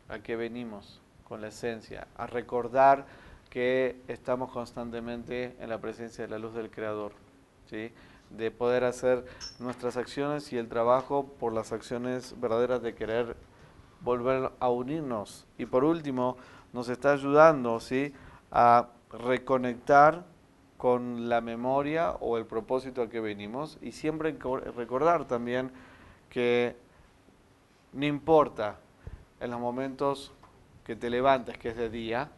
[0.08, 3.06] a que venimos, con la esencia, a recordar
[3.50, 7.12] que estamos constantemente en la presencia de la luz del Creador,
[7.66, 7.92] ¿sí?
[8.30, 9.24] de poder hacer
[9.58, 13.36] nuestras acciones y el trabajo por las acciones verdaderas de querer
[14.00, 15.46] volver a unirnos.
[15.56, 16.36] Y por último,
[16.72, 18.12] nos está ayudando ¿sí?
[18.50, 20.24] a reconectar
[20.76, 24.36] con la memoria o el propósito al que venimos y siempre
[24.76, 25.70] recordar también
[26.30, 26.76] que
[27.92, 28.78] no importa
[29.40, 30.32] en los momentos
[30.84, 32.30] que te levantas, que es de día,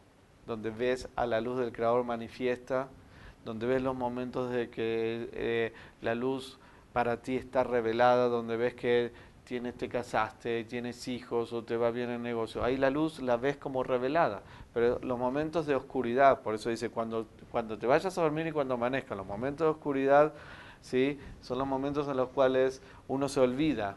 [0.47, 2.89] donde ves a la luz del Creador manifiesta,
[3.45, 6.59] donde ves los momentos de que eh, la luz
[6.93, 9.12] para ti está revelada, donde ves que
[9.45, 12.62] tienes, te casaste, tienes hijos o te va bien el negocio.
[12.62, 14.43] Ahí la luz la ves como revelada.
[14.73, 18.53] Pero los momentos de oscuridad, por eso dice, cuando, cuando te vayas a dormir y
[18.53, 20.33] cuando amanezca, los momentos de oscuridad,
[20.81, 21.18] ¿sí?
[21.41, 23.97] son los momentos en los cuales uno se olvida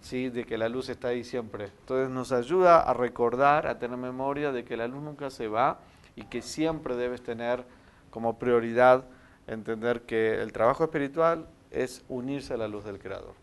[0.00, 0.28] ¿sí?
[0.28, 1.66] de que la luz está ahí siempre.
[1.80, 5.78] Entonces nos ayuda a recordar, a tener memoria de que la luz nunca se va
[6.16, 7.64] y que siempre debes tener
[8.10, 9.04] como prioridad
[9.46, 13.34] entender que el trabajo espiritual es unirse a la luz del Creador.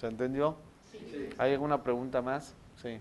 [0.00, 0.56] ¿Se entendió?
[0.90, 1.30] Sí.
[1.38, 2.54] ¿Hay alguna pregunta más?
[2.80, 2.98] Sí.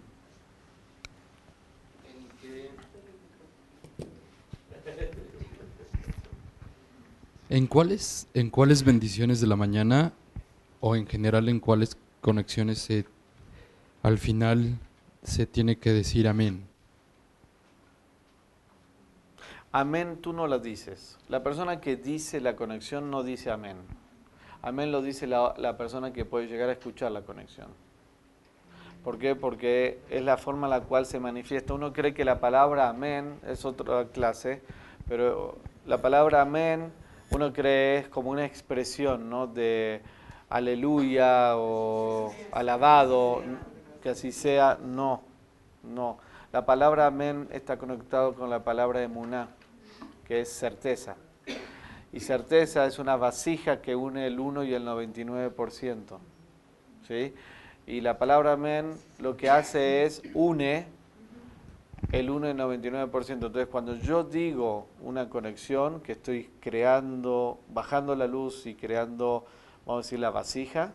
[7.52, 10.14] ¿En cuáles, ¿En cuáles bendiciones de la mañana
[10.80, 13.06] o en general en cuáles conexiones se,
[14.04, 14.80] al final
[15.22, 16.66] se tiene que decir amén?
[19.74, 21.18] Amén tú no la dices.
[21.28, 23.76] La persona que dice la conexión no dice amén.
[24.62, 27.68] Amén lo dice la, la persona que puede llegar a escuchar la conexión.
[29.04, 29.36] ¿Por qué?
[29.36, 31.74] Porque es la forma en la cual se manifiesta.
[31.74, 34.62] Uno cree que la palabra amén es otra clase,
[35.06, 36.94] pero la palabra amén
[37.32, 39.48] uno cree es como una expresión ¿no?
[39.48, 40.02] de
[40.50, 43.42] aleluya o alabado,
[44.04, 44.78] que así sea.
[44.84, 45.24] No,
[45.84, 46.18] no.
[46.52, 49.48] La palabra amén está conectado con la palabra emuná,
[50.28, 51.16] que es certeza.
[52.12, 56.18] Y certeza es una vasija que une el 1 y el 99%.
[57.08, 57.34] ¿sí?
[57.88, 60.86] Y la palabra amén lo que hace es une
[62.12, 63.30] el 1 y el 99%.
[63.32, 69.46] Entonces, cuando yo digo una conexión, que estoy creando, bajando la luz y creando,
[69.86, 70.94] vamos a decir, la vasija,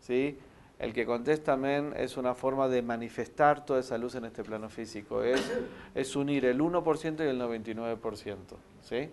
[0.00, 0.38] ¿sí?
[0.78, 4.68] el que contesta amén es una forma de manifestar toda esa luz en este plano
[4.68, 5.22] físico.
[5.22, 5.40] Es,
[5.94, 8.36] es unir el 1% y el 99%.
[8.82, 9.08] ¿sí?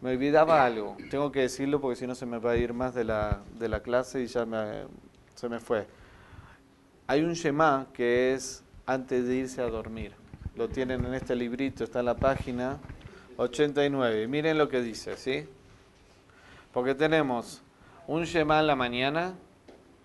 [0.00, 2.94] Me olvidaba algo, tengo que decirlo porque si no se me va a ir más
[2.94, 4.84] de la, de la clase y ya me,
[5.34, 5.86] se me fue.
[7.06, 10.19] Hay un Shema que es antes de irse a dormir.
[10.56, 12.78] Lo tienen en este librito, está en la página
[13.36, 14.26] 89.
[14.26, 15.46] Miren lo que dice, ¿sí?
[16.72, 17.62] Porque tenemos
[18.06, 19.34] un Shema en la mañana,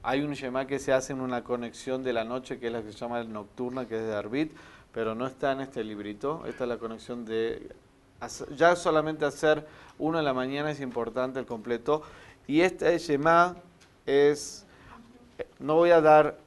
[0.03, 2.81] hay un Shema que se hace en una conexión de la noche, que es la
[2.81, 4.51] que se llama el nocturna, que es de Arbit,
[4.93, 6.45] pero no está en este librito.
[6.45, 7.75] Esta es la conexión de
[8.55, 9.67] ya solamente hacer
[9.99, 12.03] uno en la mañana es importante el completo.
[12.47, 13.55] Y este Shema
[14.05, 14.65] es,
[15.59, 16.37] no voy a dar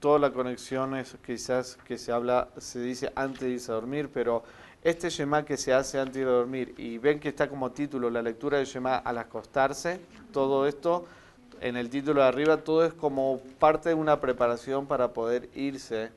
[0.00, 4.10] toda la conexión es quizás que se habla, se dice antes de irse a dormir,
[4.12, 4.42] pero
[4.82, 8.08] este Shema que se hace antes de a dormir, y ven que está como título
[8.10, 10.00] la lectura del Shema al acostarse,
[10.32, 11.06] todo esto,
[11.60, 16.10] en el título de arriba, todo es como parte de una preparación para poder irse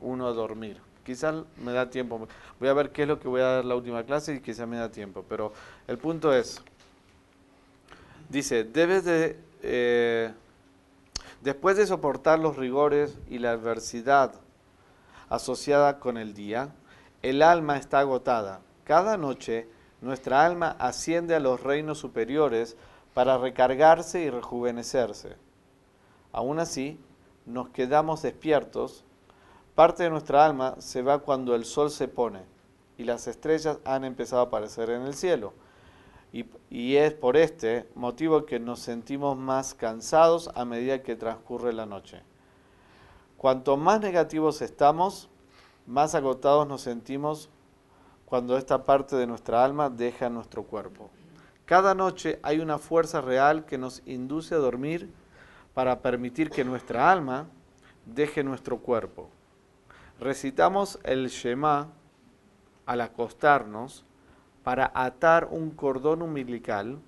[0.00, 0.78] uno a dormir.
[1.04, 2.26] Quizás me da tiempo.
[2.58, 4.66] Voy a ver qué es lo que voy a dar la última clase y quizás
[4.66, 5.24] me da tiempo.
[5.28, 5.52] Pero
[5.86, 6.60] el punto es,
[8.28, 10.32] dice, debes de, eh,
[11.46, 14.34] después de soportar los rigores y la adversidad
[15.28, 16.74] asociada con el día,
[17.22, 18.62] el alma está agotada.
[18.82, 19.68] Cada noche
[20.00, 22.76] nuestra alma asciende a los reinos superiores
[23.14, 25.36] para recargarse y rejuvenecerse.
[26.32, 26.98] Aún así,
[27.44, 29.04] nos quedamos despiertos
[29.76, 32.40] Parte de nuestra alma se va cuando el sol se pone
[32.96, 35.52] y las estrellas han empezado a aparecer en el cielo.
[36.70, 41.86] Y, es por este motivo que nos sentimos más cansados a medida que transcurre la
[41.86, 42.22] noche.
[43.36, 45.28] Cuanto más negativos estamos,
[45.86, 47.48] más agotados nos sentimos
[48.26, 51.10] cuando esta parte de nuestra alma deja nuestro cuerpo.
[51.64, 55.12] Cada noche hay una fuerza real que nos induce a dormir
[55.74, 57.46] para permitir que nuestra alma
[58.04, 59.30] deje nuestro cuerpo
[60.20, 61.88] recitamos el Shema
[62.86, 64.04] al acostarnos
[64.66, 66.98] para atar un cordón umbilical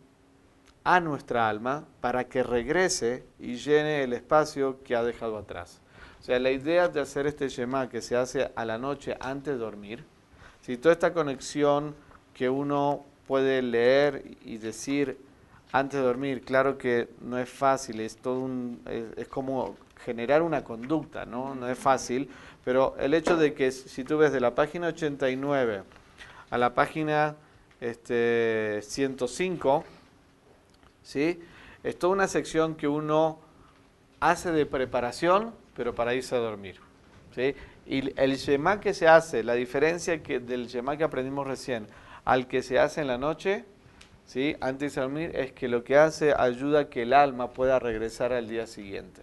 [0.85, 5.81] a nuestra alma para que regrese y llene el espacio que ha dejado atrás.
[6.21, 9.55] O sea, la idea de hacer este Shema que se hace a la noche antes
[9.55, 10.05] de dormir,
[10.61, 11.97] si toda esta conexión
[12.33, 15.19] que uno puede leer y decir
[15.73, 18.81] antes de dormir, claro que no es fácil, es todo un,
[19.17, 19.75] es, como
[20.05, 21.57] generar una conducta, ¿no?
[21.57, 22.31] No es fácil,
[22.65, 25.83] pero el hecho de que si tú ves de la página 89
[26.51, 27.35] a la página
[27.81, 29.85] este, 105,
[31.03, 31.41] ¿sí?
[31.83, 33.39] es toda una sección que uno
[34.21, 36.81] hace de preparación, pero para irse a dormir.
[37.35, 37.55] ¿sí?
[37.87, 41.87] Y el Shema que se hace, la diferencia del Shema que aprendimos recién
[42.25, 43.65] al que se hace en la noche,
[44.27, 44.57] ¿sí?
[44.61, 48.33] antes de dormir, es que lo que hace ayuda a que el alma pueda regresar
[48.33, 49.23] al día siguiente.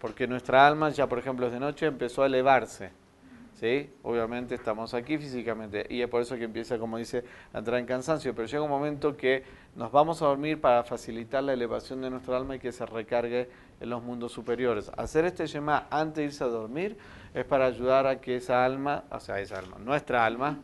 [0.00, 2.90] porque nuestra alma ya, por ejemplo, de noche empezó a elevarse.
[3.62, 3.88] ¿Sí?
[4.02, 7.22] Obviamente estamos aquí físicamente y es por eso que empieza, como dice,
[7.52, 9.44] a entrar en cansancio, pero llega un momento que
[9.76, 13.48] nos vamos a dormir para facilitar la elevación de nuestra alma y que se recargue
[13.80, 14.90] en los mundos superiores.
[14.96, 16.96] Hacer este Shema antes de irse a dormir
[17.32, 20.58] es para ayudar a que esa alma, o sea, esa alma, nuestra alma,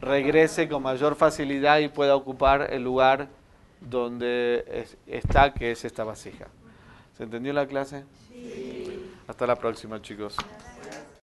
[0.00, 3.28] regrese con mayor facilidad y pueda ocupar el lugar
[3.80, 6.48] donde está, que es esta vasija.
[7.16, 8.04] ¿Se entendió la clase?
[8.28, 9.12] Sí.
[9.28, 10.36] Hasta la próxima, chicos.